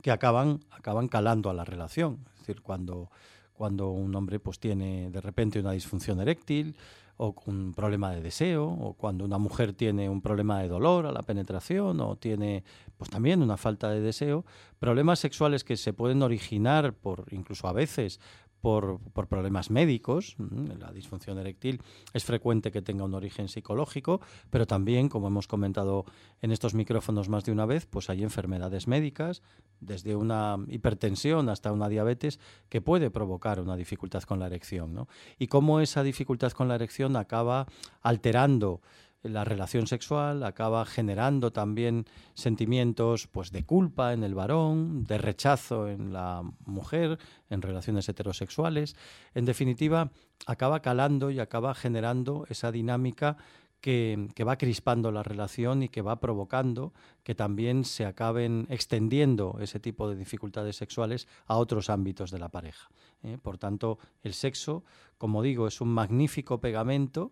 [0.00, 2.24] que acaban, acaban calando a la relación.
[2.32, 3.10] Es decir, cuando,
[3.52, 6.74] cuando un hombre pues, tiene de repente una disfunción eréctil
[7.18, 11.12] o un problema de deseo, o cuando una mujer tiene un problema de dolor a
[11.12, 12.64] la penetración, o tiene
[12.96, 14.46] pues también una falta de deseo,
[14.78, 18.20] problemas sexuales que se pueden originar por, incluso a veces,
[18.60, 20.36] por, problemas médicos.
[20.78, 21.80] La disfunción eréctil
[22.12, 26.04] es frecuente que tenga un origen psicológico, pero también, como hemos comentado
[26.42, 29.42] en estos micrófonos más de una vez, pues hay enfermedades médicas,
[29.80, 34.94] desde una hipertensión hasta una diabetes, que puede provocar una dificultad con la erección.
[34.94, 35.08] ¿no?
[35.38, 37.66] Y cómo esa dificultad con la erección acaba
[38.02, 38.80] alterando
[39.22, 45.88] la relación sexual acaba generando también sentimientos pues de culpa en el varón, de rechazo
[45.88, 47.18] en la mujer,
[47.50, 48.96] en relaciones heterosexuales.
[49.34, 50.10] En definitiva,
[50.46, 53.36] acaba calando y acaba generando esa dinámica
[53.80, 59.56] que, que, va crispando la relación y que va provocando que también se acaben extendiendo
[59.60, 62.88] ese tipo de dificultades sexuales a otros ámbitos de la pareja.
[63.22, 63.38] ¿eh?
[63.40, 64.84] Por tanto, el sexo,
[65.16, 67.30] como digo, es un magnífico pegamento.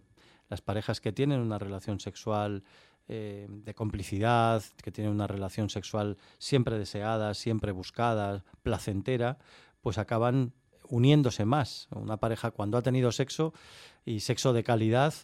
[0.49, 2.65] Las parejas que tienen una relación sexual
[3.09, 9.39] eh, de complicidad, que tienen una relación sexual siempre deseada, siempre buscada, placentera,
[9.81, 10.53] pues acaban
[10.89, 11.89] uniéndose más.
[11.95, 13.53] Una pareja cuando ha tenido sexo
[14.05, 15.15] y sexo de calidad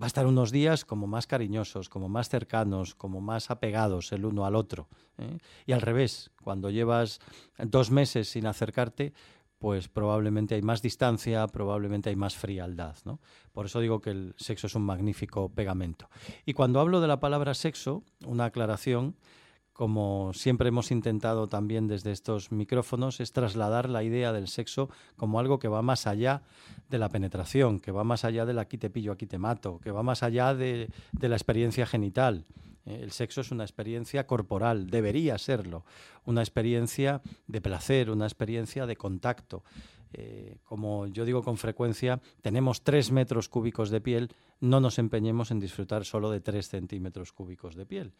[0.00, 4.24] va a estar unos días como más cariñosos, como más cercanos, como más apegados el
[4.24, 4.88] uno al otro.
[5.18, 5.38] ¿eh?
[5.66, 7.20] Y al revés, cuando llevas
[7.58, 9.12] dos meses sin acercarte,
[9.58, 12.96] pues probablemente hay más distancia, probablemente hay más frialdad.
[13.04, 13.20] ¿no?
[13.52, 16.08] Por eso digo que el sexo es un magnífico pegamento.
[16.46, 19.16] Y cuando hablo de la palabra sexo, una aclaración,
[19.72, 25.38] como siempre hemos intentado también desde estos micrófonos, es trasladar la idea del sexo como
[25.38, 26.42] algo que va más allá
[26.88, 29.92] de la penetración, que va más allá del aquí te pillo, aquí te mato, que
[29.92, 32.44] va más allá de, de la experiencia genital.
[32.88, 35.84] El sexo es una experiencia corporal, debería serlo,
[36.24, 39.62] una experiencia de placer, una experiencia de contacto.
[40.14, 44.30] Eh, como yo digo con frecuencia, tenemos tres metros cúbicos de piel,
[44.60, 48.14] no nos empeñemos en disfrutar solo de tres centímetros cúbicos de piel.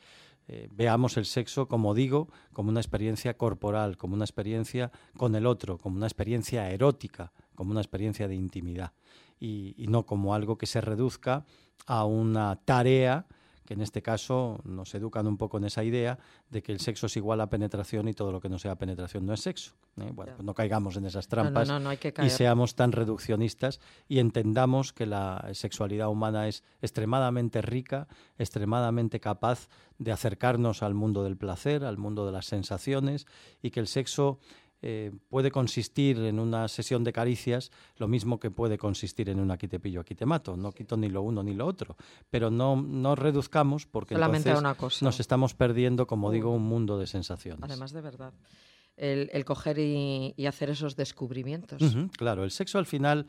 [0.48, 5.46] Eh, veamos el sexo, como digo, como una experiencia corporal, como una experiencia con el
[5.46, 8.92] otro, como una experiencia erótica, como una experiencia de intimidad,
[9.40, 11.44] y no como algo que se reduzca
[11.86, 13.26] a una tarea
[13.68, 17.04] que en este caso nos educan un poco en esa idea de que el sexo
[17.04, 19.74] es igual a penetración y todo lo que no sea penetración no es sexo.
[20.00, 20.10] ¿eh?
[20.10, 24.20] Bueno, pues no caigamos en esas trampas no, no, no, y seamos tan reduccionistas y
[24.20, 28.08] entendamos que la sexualidad humana es extremadamente rica,
[28.38, 33.26] extremadamente capaz de acercarnos al mundo del placer, al mundo de las sensaciones
[33.60, 34.38] y que el sexo
[34.80, 39.50] eh, puede consistir en una sesión de caricias lo mismo que puede consistir en un
[39.50, 40.56] aquí te pillo, aquí te mato.
[40.56, 41.96] No quito ni lo uno ni lo otro.
[42.30, 45.04] Pero no, no reduzcamos porque Solamente entonces una cosa.
[45.04, 47.62] nos estamos perdiendo, como digo, un mundo de sensaciones.
[47.64, 48.32] Además de verdad.
[48.96, 51.80] El, el coger y, y, hacer esos descubrimientos.
[51.80, 53.26] Uh -huh, claro, el sexo al final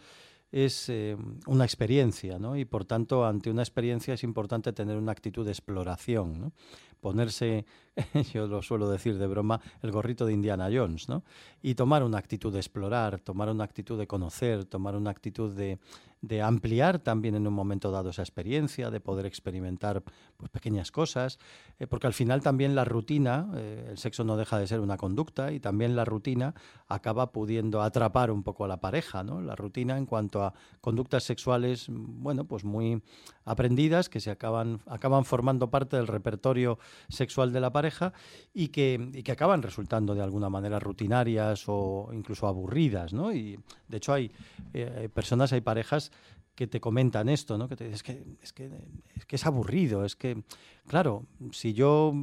[0.51, 1.15] es eh,
[1.47, 2.57] una experiencia, ¿no?
[2.57, 6.53] Y por tanto, ante una experiencia es importante tener una actitud de exploración.
[6.99, 7.65] Ponerse,
[8.33, 11.23] yo lo suelo decir de broma, el gorrito de Indiana Jones, ¿no?
[11.61, 15.79] Y tomar una actitud de explorar, tomar una actitud de conocer, tomar una actitud de,
[16.21, 20.03] de ampliar también en un momento dado esa experiencia, de poder experimentar
[20.37, 21.39] pues, pequeñas cosas,
[21.79, 24.97] eh, porque al final también la rutina, eh, el sexo no deja de ser una
[24.97, 26.53] conducta y también la rutina
[26.87, 29.41] acaba pudiendo atrapar un poco a la pareja, ¿no?
[29.41, 33.01] La rutina en cuanto a conductas sexuales, bueno, pues muy
[33.45, 38.13] aprendidas que se acaban, acaban formando parte del repertorio sexual de la pareja
[38.53, 43.31] y que, y que acaban resultando de alguna manera rutinarias o incluso aburridas, ¿no?
[43.31, 43.57] Y
[43.87, 44.31] de hecho hay
[44.73, 46.08] eh, personas, hay parejas
[46.55, 47.69] que te comentan esto, ¿no?
[47.69, 48.69] Que te es que, es que
[49.15, 50.43] es que es aburrido, es que,
[50.87, 52.13] claro, si yo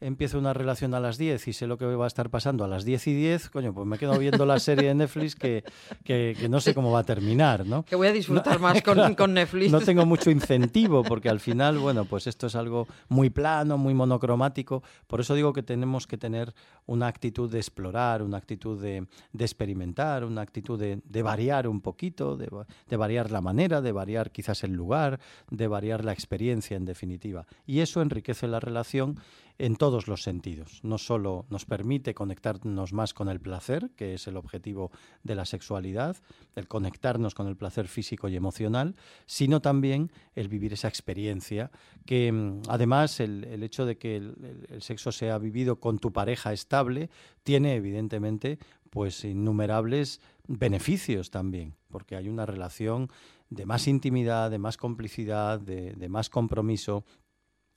[0.00, 2.68] empiezo una relación a las 10 y sé lo que va a estar pasando a
[2.68, 5.64] las 10 y 10, coño, pues me quedo viendo la serie de Netflix que,
[6.04, 7.84] que, que no sé cómo va a terminar, ¿no?
[7.84, 9.72] Que voy a disfrutar no, más con, claro, con, Netflix.
[9.72, 13.94] No tengo mucho incentivo porque al final, bueno, pues esto es algo muy plano, muy
[13.94, 14.82] monocromático.
[15.06, 16.54] Por eso digo que tenemos que tener
[16.86, 21.80] una actitud de explorar, una actitud de, de experimentar, una actitud de, de variar un
[21.80, 22.48] poquito, de,
[22.88, 25.18] de variar la manera, de variar quizás el lugar,
[25.50, 27.46] de variar la experiencia en definitiva.
[27.66, 29.18] Y eso enriquece la relación
[29.58, 30.80] en todos los sentidos.
[30.84, 34.90] No solo nos permite conectarnos más con el placer, que es el objetivo
[35.24, 36.16] de la sexualidad,
[36.54, 38.94] el conectarnos con el placer físico y emocional,
[39.26, 41.70] sino también el vivir esa experiencia,
[42.06, 46.12] que mm, además el, el hecho de que el, el, sexo sea vivido con tu
[46.12, 47.10] pareja estable
[47.42, 48.58] tiene evidentemente
[48.90, 53.10] pues innumerables beneficios también, porque hay una relación
[53.50, 57.04] de más intimidad, de más complicidad, de, de más compromiso,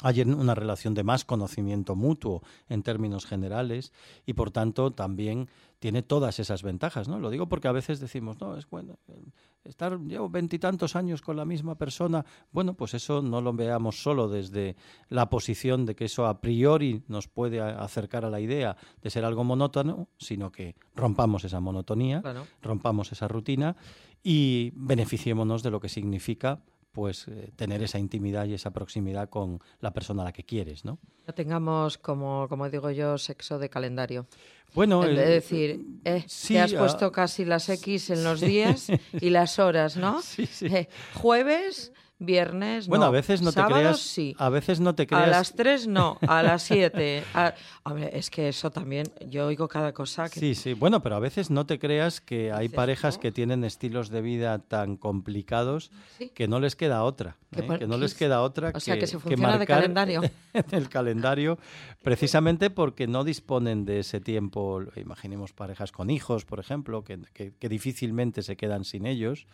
[0.02, 3.94] hay una relación de más conocimiento mutuo en términos generales
[4.26, 5.48] y por tanto también
[5.80, 7.18] tiene todas esas ventajas, ¿no?
[7.20, 9.00] Lo digo porque a veces decimos, no, es bueno,
[9.64, 14.28] estar, llevo veintitantos años con la misma persona, bueno, pues eso no lo veamos solo
[14.28, 14.76] desde
[15.10, 19.26] la posición de que eso a priori nos puede acercar a la idea de ser
[19.26, 22.46] algo monótono, sino que rompamos esa monotonía, claro.
[22.62, 23.76] rompamos esa rutina
[24.24, 26.62] y beneficiémonos de lo que significa
[26.92, 30.86] pues eh, tener esa intimidad y esa proximidad con la persona a la que quieres,
[30.86, 31.00] ¿no?
[31.28, 34.28] No tengamos, como, como digo yo, sexo de calendario.
[34.74, 38.88] Bueno, es decir, eh, sí, te has ah, puesto casi las X en los días
[39.20, 40.22] y las horas, ¿no?
[40.32, 40.68] Sí, sí.
[40.68, 41.92] Eh, jueves,
[42.22, 42.92] viernes no.
[42.92, 44.00] Bueno, a veces no te Sábados creas.
[44.00, 44.36] sí.
[44.38, 45.24] A veces no te creas.
[45.24, 47.24] A las 3 no, a las 7.
[47.34, 47.54] A-
[47.84, 50.40] Hombre, es que eso también, yo oigo cada cosa que...
[50.40, 50.74] Sí, sí.
[50.74, 53.22] Bueno, pero a veces no te creas que hay parejas ¿no?
[53.22, 56.30] que tienen estilos de vida tan complicados Sí.
[56.30, 57.38] que no les queda otra.
[57.52, 57.80] Que ¿eh?
[57.80, 59.78] Que no les es- queda otra o que, sea, que se que funciona de marcar
[59.80, 60.22] calendario.
[60.54, 61.58] en el calendario,
[62.04, 64.82] precisamente porque no disponen de ese tiempo.
[64.96, 69.48] Imaginemos parejas con hijos, por ejemplo, que, que- difícilmente se quedan sin ellos.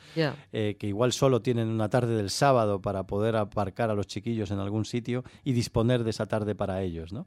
[0.51, 4.51] Eh, que igual solo tienen una tarde del sábado para poder aparcar a los chiquillos
[4.51, 7.25] en algún sitio y disponer de esa tarde para ellos, ¿no?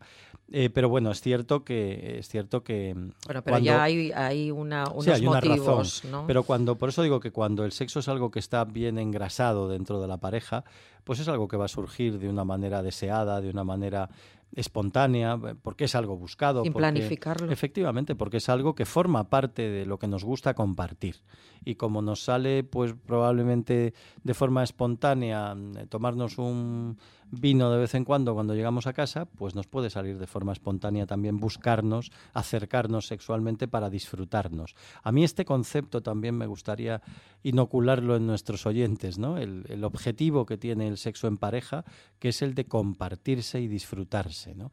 [0.52, 4.50] Eh, pero bueno, es cierto que es cierto que Bueno, pero cuando- ya hay, hay
[4.50, 6.10] una, unos Sí, hay una motivos, razón.
[6.10, 6.26] ¿no?
[6.26, 9.68] Pero cuando, por eso digo que cuando el sexo es algo que está bien engrasado
[9.68, 10.64] dentro de la pareja,
[11.04, 14.10] pues es algo que va a surgir de una manera deseada, de una manera
[14.54, 16.62] espontánea, porque es algo buscado.
[16.62, 17.50] Sin porque- planificarlo.
[17.52, 21.16] Efectivamente, porque es algo que forma parte de lo que nos gusta compartir.
[21.64, 26.98] Y como nos sale, pues probablemente de forma espontánea, mm, tomarnos un
[27.30, 30.52] vino de vez en cuando cuando llegamos a casa, pues nos puede salir de forma
[30.52, 34.74] espontánea también buscarnos, acercarnos sexualmente para disfrutarnos.
[35.02, 37.02] A mí este concepto también me gustaría
[37.42, 39.38] inocularlo en nuestros oyentes, ¿no?
[39.38, 41.84] El, objetivo que tiene el sexo en pareja,
[42.18, 44.70] que es el de compartirse y disfrutarse, ¿no?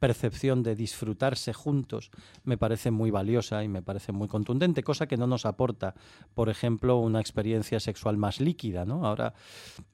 [0.00, 2.10] Percepción de disfrutarse juntos
[2.42, 5.94] me parece muy valiosa y me parece muy contundente, cosa que no nos aporta,
[6.34, 9.06] por ejemplo, una experiencia sexual más líquida, ¿no?
[9.06, 9.34] Ahora,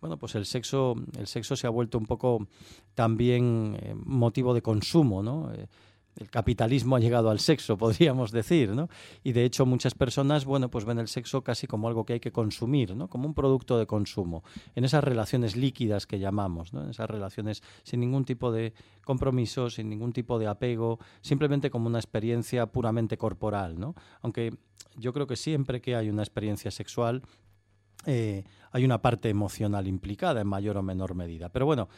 [0.01, 2.47] bueno, pues el sexo, el sexo se ha vuelto un poco
[2.95, 5.53] también eh, motivo de consumo, ¿no?
[5.53, 5.67] Eh,
[6.17, 8.89] el capitalismo ha llegado al sexo, podríamos decir, ¿no?
[9.23, 12.21] Y de hecho muchas personas, bueno, pues ven el sexo casi como algo que hay
[12.21, 13.09] que consumir, ¿no?
[13.09, 14.43] Como un producto de consumo,
[14.75, 16.83] en esas relaciones líquidas que llamamos, ¿no?
[16.83, 18.73] En esas relaciones sin ningún tipo de
[19.05, 23.95] compromiso, sin ningún tipo de apego, simplemente como una experiencia puramente corporal, ¿no?
[24.23, 24.57] Aunque
[24.97, 27.23] yo creo que siempre que hay una experiencia sexual,
[28.07, 31.49] eh, hay una parte emocional implicada en mayor o menor medida.
[31.49, 31.89] Pero bueno,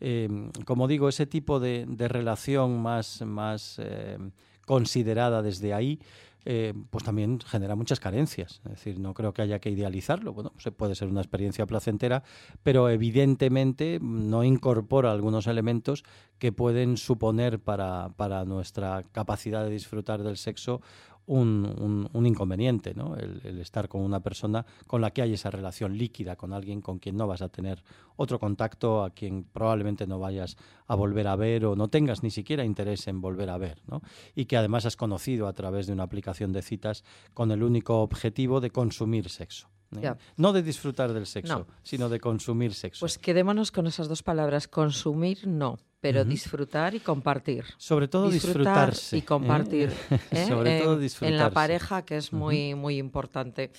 [0.00, 0.28] eh,
[0.64, 4.18] como digo, ese tipo de, relación más, más eh,
[4.66, 6.00] considerada desde ahí,
[6.48, 8.60] eh, pues también genera muchas carencias.
[8.66, 10.32] Es decir, no creo que haya que idealizarlo.
[10.32, 12.22] Bueno, se puede ser una experiencia placentera,
[12.62, 16.04] pero evidentemente no incorpora algunos elementos
[16.38, 20.82] que pueden suponer para, para nuestra capacidad de disfrutar del sexo
[21.26, 23.16] un, inconveniente, ¿no?
[23.16, 26.80] El, el estar con una persona con la que hay esa relación líquida, con alguien
[26.80, 27.82] con quien no vas a tener
[28.16, 30.56] otro contacto, a quien probablemente no vayas
[30.86, 34.02] a volver a ver o no tengas ni siquiera interés en volver a ver, ¿no?
[34.34, 37.04] Y que además has conocido a través de una aplicación de citas
[37.34, 39.68] con el único objetivo de consumir sexo.
[39.92, 40.00] ¿Eh?
[40.02, 40.18] Ya.
[40.36, 41.66] No de disfrutar del sexo, No.
[41.82, 43.00] sino de consumir sexo.
[43.00, 47.64] Pues quedémonos con esas dos palabras, consumir no, pero disfrutar y compartir.
[47.78, 49.16] Sobre todo disfrutar disfrutarse.
[49.16, 49.92] y compartir.
[50.10, 50.18] ¿eh?
[50.32, 50.46] ¿eh?
[50.48, 53.70] Sobre todo En- la pareja, que es muy, muy importante.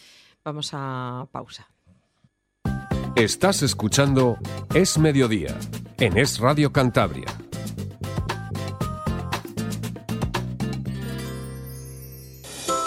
[0.44, 1.68] Vamos a pausa.
[3.16, 4.38] Estás escuchando
[4.74, 5.58] Es Mediodía
[5.98, 7.26] en Es Radio Cantabria.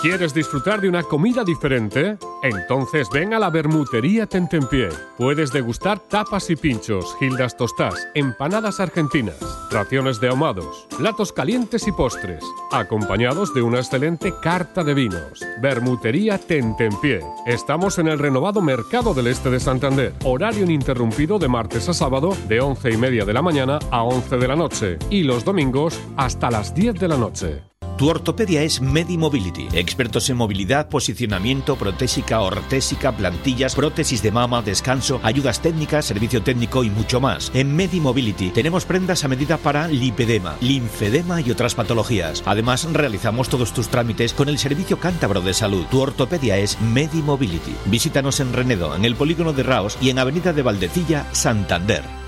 [0.01, 2.17] ¿Quieres disfrutar de una comida diferente?
[2.43, 4.89] Entonces ven a la Bermutería Tentempié.
[5.19, 9.37] Puedes degustar tapas y pinchos, gildas tostás, empanadas argentinas,
[9.71, 12.43] raciones de ahumados, platos calientes y postres,
[12.73, 15.45] acompañados de una excelente carta de vinos.
[15.61, 17.21] Bermutería Tentempié.
[17.45, 20.15] Estamos en el renovado Mercado del Este de Santander.
[20.25, 24.39] Horario ininterrumpido de martes a sábado de 11 y media de la mañana a 11
[24.39, 27.70] de la noche y los domingos hasta las 10 de la noche.
[28.01, 35.21] Tu ortopedia es Medimobility, expertos en movilidad, posicionamiento, protésica, ortésica, plantillas, prótesis de mama, descanso,
[35.23, 37.53] ayudas técnicas, servicio técnico y mucho más.
[37.53, 42.43] En Medimobility tenemos prendas a medida para lipedema, linfedema y otras patologías.
[42.47, 45.85] Además, realizamos todos tus trámites con el Servicio Cántabro de Salud.
[45.91, 47.77] Tu ortopedia es Medimobility.
[47.85, 52.20] Visítanos en Renedo, en el polígono de Raos y en Avenida de Valdecilla, Santander.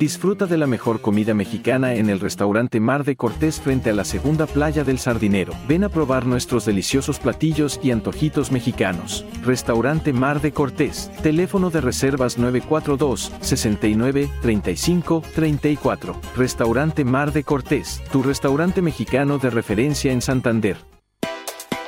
[0.00, 4.06] Disfruta de la mejor comida mexicana en el restaurante Mar de Cortés frente a la
[4.06, 5.52] segunda playa del Sardinero.
[5.68, 9.26] Ven a probar nuestros deliciosos platillos y antojitos mexicanos.
[9.44, 11.10] Restaurante Mar de Cortés.
[11.22, 16.18] Teléfono de reservas 942 69 35 34.
[16.34, 20.78] Restaurante Mar de Cortés, tu restaurante mexicano de referencia en Santander.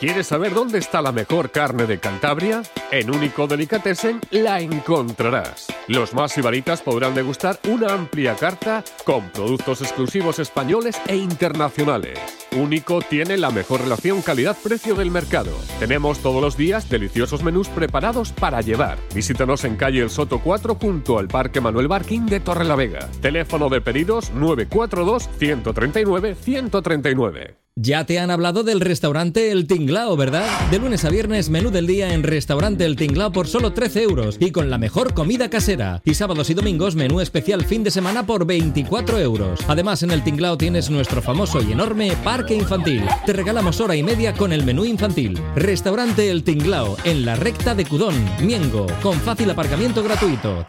[0.03, 2.63] ¿Quieres saber dónde está la mejor carne de Cantabria?
[2.91, 5.69] En Único Delicatessen la encontrarás.
[5.87, 12.19] Los más ibaritas podrán degustar una amplia carta con productos exclusivos españoles e internacionales.
[12.51, 15.53] Único tiene la mejor relación calidad-precio del mercado.
[15.79, 18.99] Tenemos todos los días deliciosos menús preparados para llevar.
[19.15, 23.09] Visítanos en calle El Soto 4 junto al Parque Manuel Barquín de Torrelavega.
[23.21, 27.63] Teléfono de pedidos 942 139 139.
[27.75, 30.47] Ya te han hablado del restaurante El Tinglao, ¿verdad?
[30.71, 34.37] De lunes a viernes, menú del día en Restaurante El Tinglao por solo 13 euros
[34.39, 36.03] y con la mejor comida casera.
[36.05, 39.61] Y sábados y domingos, menú especial fin de semana por 24 euros.
[39.69, 43.05] Además, en El Tinglao tienes nuestro famoso y enorme parque infantil.
[43.25, 45.41] Te regalamos hora y media con el menú infantil.
[45.57, 50.67] Restaurante El Tinglao, en la recta de Cudón, Miengo, con fácil aparcamiento gratuito.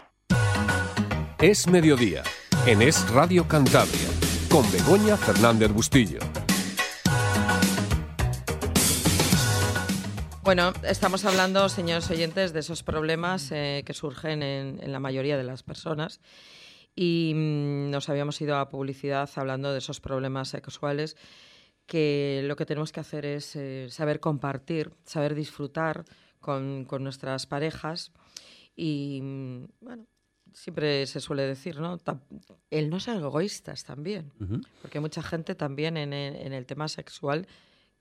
[1.42, 2.24] Es mediodía,
[2.66, 4.08] en Es Radio Cantabria,
[4.50, 6.20] con Begoña Fernández Bustillo.
[10.44, 15.38] Bueno, estamos hablando, señores oyentes, de esos problemas eh, que surgen en, en la mayoría
[15.38, 16.20] de las personas.
[16.98, 21.16] Y mm, nos habíamos ido a publicidad hablando de esos problemas sexuales
[21.86, 26.04] que lo que tenemos que hacer es eh, saber compartir, saber disfrutar
[26.42, 28.12] con, con nuestras parejas.
[28.76, 30.08] Y, mm, bueno,
[30.52, 31.98] siempre se suele decir, ¿no?
[32.70, 34.34] El no ser egoístas también,
[34.82, 37.48] porque mucha gente también en el, en el tema sexual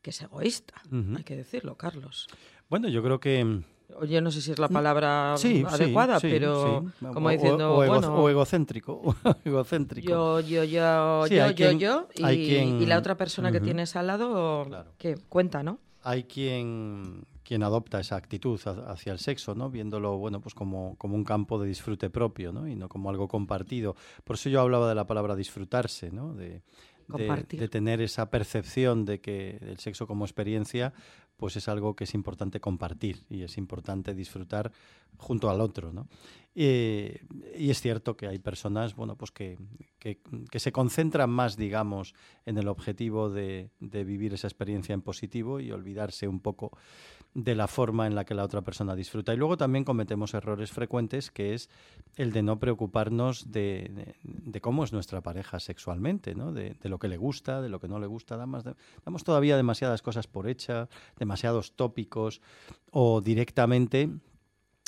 [0.02, 0.74] que es egoísta,
[1.16, 2.26] hay que decirlo, Carlos.
[2.68, 3.44] Bueno, yo creo que...
[3.44, 3.62] mm,
[4.08, 7.74] Yo no sé si es la palabra Sí, sí, adecuada, sí, pero como O- diciendo,
[7.76, 10.08] o, ego- bueno, o egocéntrico, o egocéntrico.
[10.08, 13.60] yo, yo, yo, yo, yo, quien- yo, y, hay quien- y la otra persona que
[13.60, 14.92] tienes al lado, Claro.
[14.98, 15.78] que cuenta, ¿no?
[16.04, 19.70] Hay quien, quien adopta esa actitud ha- hacia el sexo, ¿no?
[19.70, 22.66] Viéndolo, bueno, pues como, como un campo de disfrute propio, ¿no?
[22.66, 23.94] Y no como algo compartido.
[24.24, 26.34] Por eso yo hablaba de la palabra disfrutarse, ¿no?
[26.34, 26.62] De,
[27.18, 27.24] de-
[27.68, 30.92] tener esa percepción de que el sexo como experiencia
[31.36, 34.70] pues es algo que es importante compartir y es importante disfrutar
[35.16, 36.06] junto al otro, ¿no?
[36.54, 37.20] Eh,
[37.58, 39.58] y es cierto que hay personas, bueno, pues que,
[39.98, 42.14] que- que se concentran más, digamos,
[42.46, 46.70] en el objetivo de, de vivir esa experiencia en positivo y olvidarse un poco
[47.34, 49.32] de la forma en la que la otra persona disfruta.
[49.32, 51.70] Y luego también cometemos errores frecuentes, que es
[52.16, 56.52] el de no preocuparnos de, de- cómo es nuestra pareja sexualmente, ¿no?
[56.52, 58.36] de, de lo que le gusta, de lo que no le gusta.
[58.36, 58.64] Damos,
[59.04, 62.42] damos todavía demasiadas cosas por hecha, demasiados tópicos
[62.90, 64.10] o directamente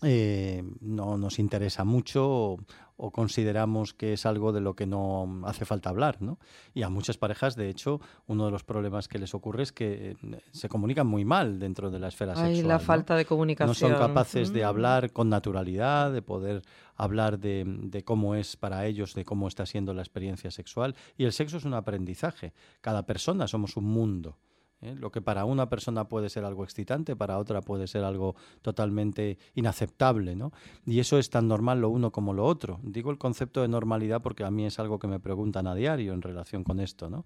[0.03, 2.59] eh, no nos interesa mucho
[2.97, 6.39] o consideramos que es algo de lo que no hace falta hablar, ¿no?
[6.75, 10.13] Y a muchas parejas, de hecho, uno de los problemas que les ocurre es que
[10.13, 12.69] eh, se comunican muy mal dentro de la esfera Ay, sexual.
[12.69, 12.81] la ¿no?
[12.81, 13.91] falta de comunicación.
[13.91, 14.67] No son capaces de Mm.
[14.67, 16.63] hablar con naturalidad, de poder
[16.97, 20.95] hablar de, de cómo es para ellos, de cómo está siendo la experiencia sexual.
[21.19, 22.53] Y el sexo es un aprendizaje.
[22.81, 24.37] Cada persona somos un mundo.
[24.85, 24.95] ¿Eh?
[24.95, 29.39] Lo que para una persona puede ser algo excitante, para otra puede ser algo totalmente
[29.55, 30.37] inaceptable.
[30.37, 30.53] ¿no?
[30.87, 32.81] Y eso es tan normal lo uno como lo otro.
[32.83, 36.13] Digo el concepto de normalidad porque a mí es algo que me preguntan a diario
[36.13, 37.11] en relación con esto.
[37.11, 37.25] ¿no?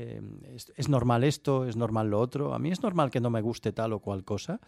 [0.00, 0.20] Eh,
[0.76, 1.64] ¿es, normal esto?
[1.64, 2.54] ¿Es normal lo otro?
[2.54, 4.60] A mí es normal que no me guste tal o cual cosa,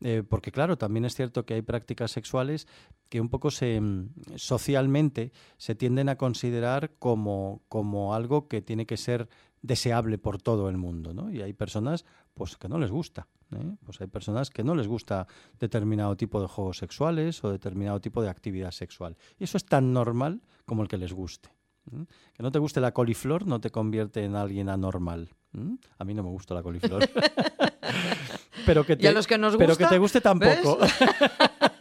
[0.00, 2.66] eh, porque claro, también es cierto que hay prácticas sexuales
[3.08, 8.84] que un poco se mm, socialmente se tienden a considerar como, como algo que tiene
[8.84, 9.28] que ser
[9.62, 11.30] deseable por todo el mundo, ¿no?
[11.30, 12.04] Y hay personas
[12.34, 13.76] pues que no les gusta, ¿eh?
[13.84, 15.26] pues hay personas que no les gusta
[15.58, 19.16] determinado tipo de juegos sexuales o determinado tipo de actividad sexual.
[19.38, 21.50] Y eso es tan normal como el que les guste.
[21.92, 22.04] ¿eh?
[22.34, 25.30] Que no te guste la coliflor no te convierte en alguien anormal.
[25.56, 25.76] ¿eh?
[25.98, 27.08] A mí no me gusta la coliflor.
[28.66, 30.78] pero que te, Y a los que nos pero que gusta, te guste tampoco.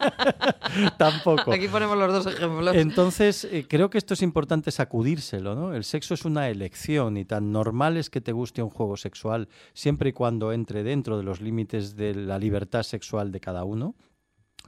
[0.97, 1.51] tampoco.
[1.53, 2.75] Aquí ponemos los dos ejemplos.
[2.75, 5.73] Entonces, eh, creo que esto es importante sacudírselo, ¿no?
[5.73, 9.47] El sexo es una elección y tan normal es que te guste un juego sexual
[9.73, 13.95] siempre y cuando entre dentro de los límites de la libertad sexual de cada uno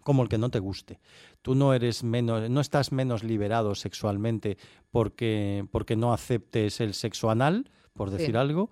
[0.04, 1.00] como el que no te guste.
[1.42, 4.58] Tú no eres menos, no estás menos liberado sexualmente
[4.92, 8.18] porque, porque no aceptes el sexo anal, por Sí.
[8.18, 8.70] decir algo,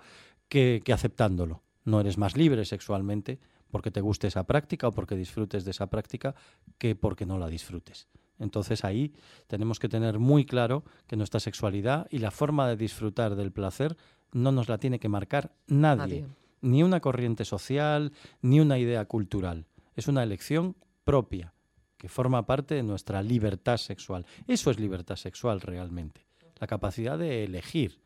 [0.50, 1.64] que, que aceptándolo.
[1.86, 3.40] No eres más libre sexualmente
[3.72, 6.36] porque te guste esa práctica o porque disfrutes de esa práctica
[6.78, 8.08] que porque no la disfrutes.
[8.40, 9.14] Entonces ahí
[9.48, 13.98] tenemos que tener muy claro que nuestra sexualidad y la forma de disfrutar del placer
[14.32, 16.26] no nos la tiene que marcar nadie, Nadie.
[16.62, 18.12] ni una corriente social,
[18.42, 19.66] ni una idea cultural.
[19.96, 21.54] Es una elección propia
[21.98, 24.26] que forma parte de nuestra libertad sexual.
[24.48, 26.26] Eso es libertad sexual realmente,
[26.60, 28.00] la capacidad de elegir.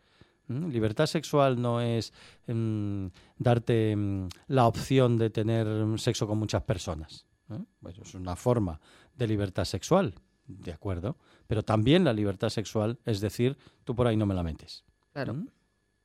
[0.47, 2.13] Libertad sexual no es
[2.47, 5.67] mm, darte mm, la opción de tener
[5.97, 7.25] sexo con muchas personas.
[7.49, 7.59] ¿eh?
[7.81, 8.79] Pues es una forma
[9.15, 10.13] de libertad sexual,
[10.47, 11.17] de acuerdo.
[11.47, 14.83] Pero también la libertad sexual es decir, tú por ahí no me la metes.
[15.13, 15.45] Claro.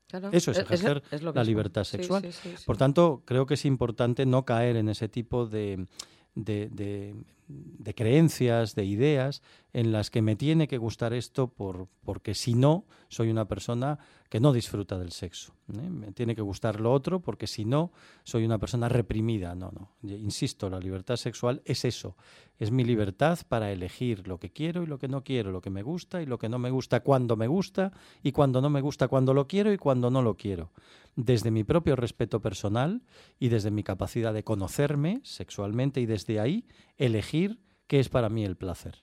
[0.06, 0.30] Claro.
[0.32, 2.22] Eso es ejercer es lo la libertad sexual.
[2.22, 2.64] sí, sí, sí.
[2.66, 5.86] Por tanto, creo que es importante no caer en ese tipo de,
[6.34, 7.14] de, de-
[7.50, 9.42] de creencias, de ideas,
[9.72, 13.98] en las que me tiene que gustar esto por, porque si no, soy una persona
[14.28, 15.54] que no disfruta del sexo.
[15.72, 15.90] ¿eh?
[15.90, 17.92] Me tiene que gustar lo otro porque si no,
[18.22, 19.54] soy una persona reprimida.
[19.54, 19.90] No, no.
[20.08, 22.16] Insisto, la libertad sexual es eso.
[22.58, 25.70] Es mi libertad para elegir lo que quiero y lo que no quiero, lo que
[25.70, 27.92] me gusta y lo que no me gusta, cuando me gusta
[28.22, 30.70] y cuando no me gusta, cuando lo quiero y cuando no lo quiero.
[31.16, 33.02] Desde mi propio respeto personal
[33.40, 36.66] y desde mi capacidad de conocerme sexualmente y desde ahí
[36.98, 37.39] elegir
[37.86, 39.02] qué es para mí el placer.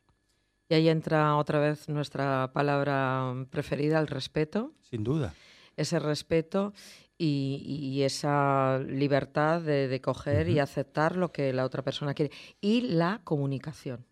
[0.69, 4.73] Y ahí entra otra vez nuestra palabra preferida, el respeto.
[4.81, 5.33] Sin duda.
[5.77, 6.73] Ese respeto
[7.17, 12.31] y, y esa libertad de, de coger y aceptar lo que la otra persona quiere.
[12.59, 14.05] Y la comunicación.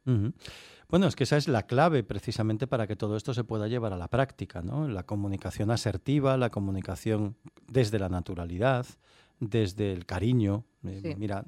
[0.88, 3.92] Bueno, es que esa es la clave precisamente para que todo esto se pueda llevar
[3.92, 4.88] a la práctica, ¿no?
[4.88, 7.36] La comunicación asertiva, la comunicación
[7.68, 8.86] desde la naturalidad,
[9.40, 10.64] desde el cariño.
[10.86, 11.16] eh.
[11.18, 11.44] Mira,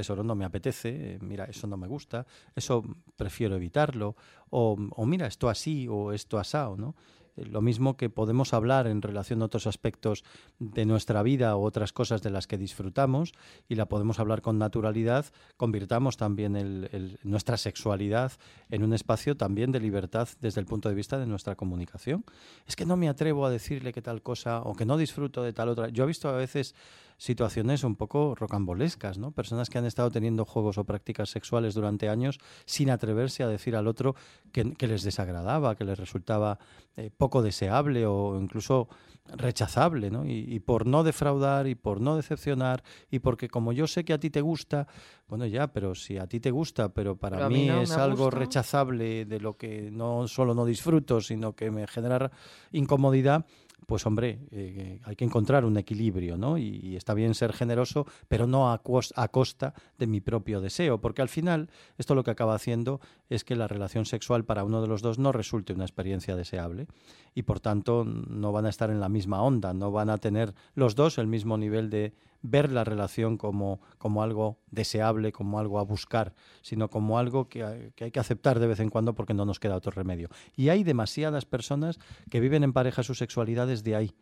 [0.00, 2.26] tesoro, no me apetece, eh, mira, eso no me gusta,
[2.56, 2.82] eso
[3.16, 4.16] prefiero evitarlo,
[4.50, 4.76] o,
[5.06, 6.94] mira, esto así o esto asao, ¿no?
[7.36, 10.24] Eh, Lo mismo que podemos hablar en relación a otros aspectos
[10.58, 13.32] de nuestra vida o otras cosas de las que disfrutamos
[13.68, 15.26] y la podemos hablar con naturalidad,
[15.56, 16.88] convirtamos también
[17.22, 18.32] nuestra sexualidad
[18.70, 22.24] en un espacio también de libertad desde el punto de vista de nuestra comunicación.
[22.66, 25.52] Es que no me atrevo a decirle que tal cosa o que no disfruto de
[25.52, 25.88] tal otra.
[25.90, 26.74] Yo he visto a veces
[27.20, 29.30] situaciones un poco rocambolescas, ¿no?
[29.32, 33.76] Personas que han estado teniendo juegos o prácticas sexuales durante años sin atreverse a decir
[33.76, 34.14] al otro
[34.52, 36.58] que, que les desagradaba, que les resultaba
[36.96, 38.88] eh, poco deseable o incluso
[39.36, 40.24] rechazable, ¿no?
[40.24, 44.14] Y, y por no defraudar y por no decepcionar y porque como yo sé que
[44.14, 44.88] a ti te gusta,
[45.28, 47.90] bueno ya, pero si a ti te gusta, pero para Pero mí, mí no es
[47.92, 48.38] algo gusta.
[48.38, 52.30] rechazable de lo que no solo no disfruto, sino que me genera
[52.72, 53.44] incomodidad,
[53.90, 56.58] pues hombre, eh, hay que encontrar un equilibrio, ¿no?
[56.58, 61.00] Y, está bien ser generoso, pero no a, cos- a costa de mi propio deseo,
[61.00, 64.80] porque al final esto lo que acaba haciendo es que la relación sexual para uno
[64.80, 66.86] de los dos no resulte una experiencia deseable
[67.34, 70.54] y por tanto no van a estar en la misma onda, no van a tener
[70.74, 72.12] los dos el mismo nivel de
[72.42, 76.32] ver la relación como, como algo deseable, como algo a buscar,
[76.62, 79.44] sino como algo que, hay- que hay que aceptar de vez en cuando porque no
[79.44, 80.30] nos queda otro remedio.
[80.56, 81.98] Y hay demasiadas personas
[82.30, 84.14] que viven en pareja su sexualidad desde ahí,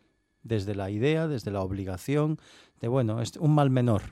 [0.43, 2.39] desde la idea, desde la obligación,
[2.81, 4.03] de bueno, es un mal menor.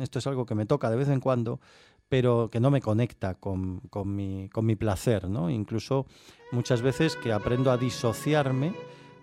[0.00, 1.60] Esto es algo que me toca de vez en cuando,
[2.08, 5.50] pero que no me conecta con, con mi, con mi placer, ¿no?
[5.50, 6.06] Incluso
[6.52, 8.72] muchas veces que aprendo a disociarme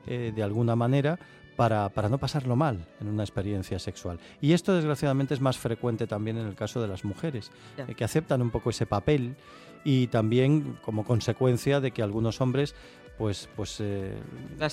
[0.08, 1.18] eh, de alguna manera
[1.56, 4.20] para, para no pasarlo mal en una experiencia sexual.
[4.42, 8.04] Y esto desgraciadamente es más frecuente también en el caso de las mujeres, eh, que
[8.04, 9.36] aceptan un poco ese papel
[9.84, 12.76] y también como consecuencia de que algunos hombres
[13.18, 14.16] pues pues eh,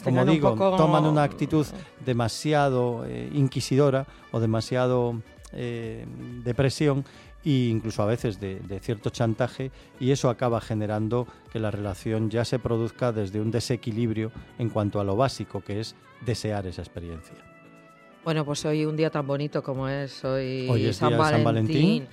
[0.04, 1.66] como un digo poco- toman una actitud
[2.04, 5.20] demasiado eh, inquisidora o demasiado
[5.52, 6.06] eh,
[6.44, 7.04] de presión
[7.44, 9.70] e incluso a veces de, de cierto chantaje
[10.00, 14.98] y eso acaba generando que la relación ya se produzca desde un desequilibrio en cuanto
[15.00, 17.36] a lo básico que es desear esa experiencia.
[18.24, 21.24] Bueno, pues hoy un día tan bonito como es, hoy, Hoy es San, día de
[21.30, 22.08] San Valentín,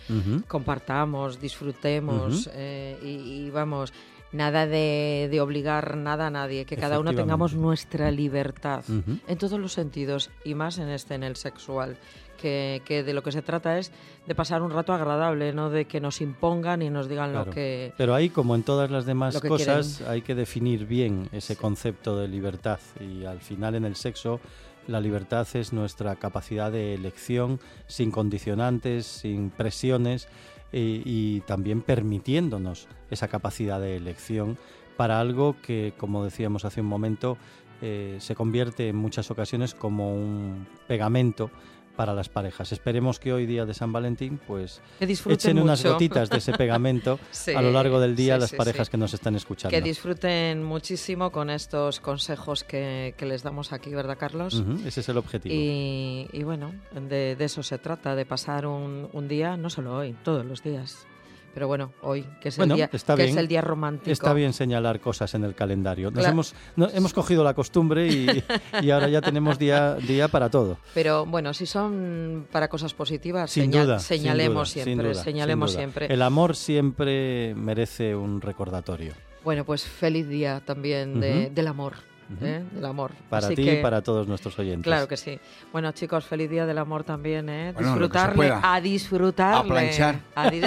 [0.47, 3.07] compartamos, disfrutemos eh, y,
[3.47, 3.91] y vamos,
[4.31, 8.83] nada de, de obligar nada a nadie, que cada uno tengamos nuestra libertad
[9.27, 11.97] en todos los sentidos y más en este, en el sexual.
[12.37, 13.93] Que, que de lo que se trata es
[14.27, 17.45] de pasar un rato agradable, no de que nos impongan y nos digan Claro.
[17.45, 17.93] lo que...
[17.97, 22.27] Pero ahí, como en todas las demás cosas, hay que definir bien ese concepto de
[22.27, 22.79] libertad.
[22.99, 24.41] Y al final, en el sexo,
[24.87, 30.27] la libertad es nuestra capacidad de elección sin condicionantes, sin presiones
[30.71, 34.57] y, también permitiéndonos esa capacidad de elección
[34.97, 37.37] para algo que, como decíamos hace un momento,
[37.81, 41.49] eh, se convierte en muchas ocasiones como un pegamento
[41.95, 42.71] para las parejas.
[42.71, 47.53] Esperemos que hoy día de San Valentín, pues echen unas gotitas de ese pegamento Sí,
[47.53, 49.75] a lo largo del día sí, las sí, parejas que nos están escuchando.
[49.75, 54.63] Que disfruten muchísimo con estos consejos que, que les damos aquí, ¿verdad, Carlos?
[54.85, 55.53] Ese es el objetivo.
[55.55, 59.95] Y, y bueno, de, de eso se trata, de pasar un, un día, no solo
[59.95, 61.07] hoy, todos los días.
[61.55, 63.35] Pero bueno, hoy, que es, Bueno, el, día, está que bien.
[63.35, 64.11] es el día romántico.
[64.11, 66.11] Está bien señalar cosas en el calendario.
[66.11, 68.43] Nos Cla- hemos, no- hemos cogido la costumbre y,
[68.83, 70.77] y ahora ya tenemos día, día para todo.
[70.93, 73.99] Pero bueno, si son para cosas positivas, Sin señal- duda.
[73.99, 75.83] sin señalemos duda, sin siempre, duda, señalemos sin duda.
[75.93, 76.13] siempre.
[76.13, 79.13] El amor siempre merece un recordatorio.
[79.45, 81.55] Bueno, pues feliz día también de- Ujú.
[81.55, 81.93] del amor.
[82.41, 82.63] ¿Eh?
[82.71, 83.11] Del amor.
[83.29, 84.83] Para Así ti que- y para todos nuestros oyentes.
[84.83, 85.39] Claro que sí.
[85.71, 87.71] Bueno, chicos, feliz día del amor también, ¿eh?
[87.73, 89.59] Bueno, Disfrutarle, a disfrutarle.
[89.59, 90.19] A planchar.
[90.35, 90.61] A di-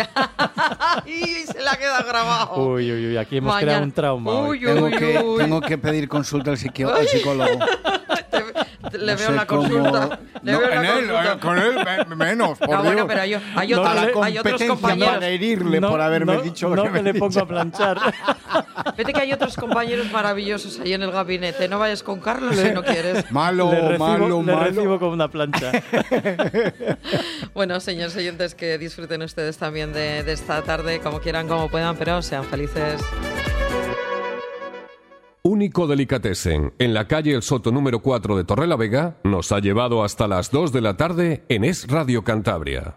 [1.07, 2.57] ¡Y se la queda grabado!
[2.67, 4.31] Uy, uy, uy, aquí hemos Mañana- creado un trauma.
[4.33, 4.65] hoy.
[4.67, 5.39] Uy, Tengo uy, que, uy.
[5.39, 7.59] tengo que pedir consulta al, al psicólogo.
[8.93, 10.21] Le veo la consulta.
[10.43, 11.33] Le veo la consulta.
[11.33, 11.75] eh, con él
[12.09, 15.15] me- menos, por Ah, bueno, pero hay, hay, No, otros, hay otros competencia compañeros.
[15.15, 17.47] para herirle No, por haberme no, dicho lo no que me me le pongo a
[17.47, 17.99] planchar.
[18.97, 21.69] Vete que hay otros compañeros maravillosos ahí en el gabinete.
[21.69, 23.31] No vayas con Carlos si no quieres.
[23.33, 24.65] Malo, le recibo, malo, le malo.
[24.65, 25.73] recibo con una plancha.
[27.55, 31.97] Bueno, señores oyentes, que disfruten ustedes también de, de esta tarde, como quieran, como puedan,
[31.97, 33.01] pero sean felices.
[35.43, 40.27] Único Delicatessen, en la calle El Soto número 4 de Torrelavega, nos ha llevado hasta
[40.27, 42.97] las 2 de la tarde en Es Radio Cantabria.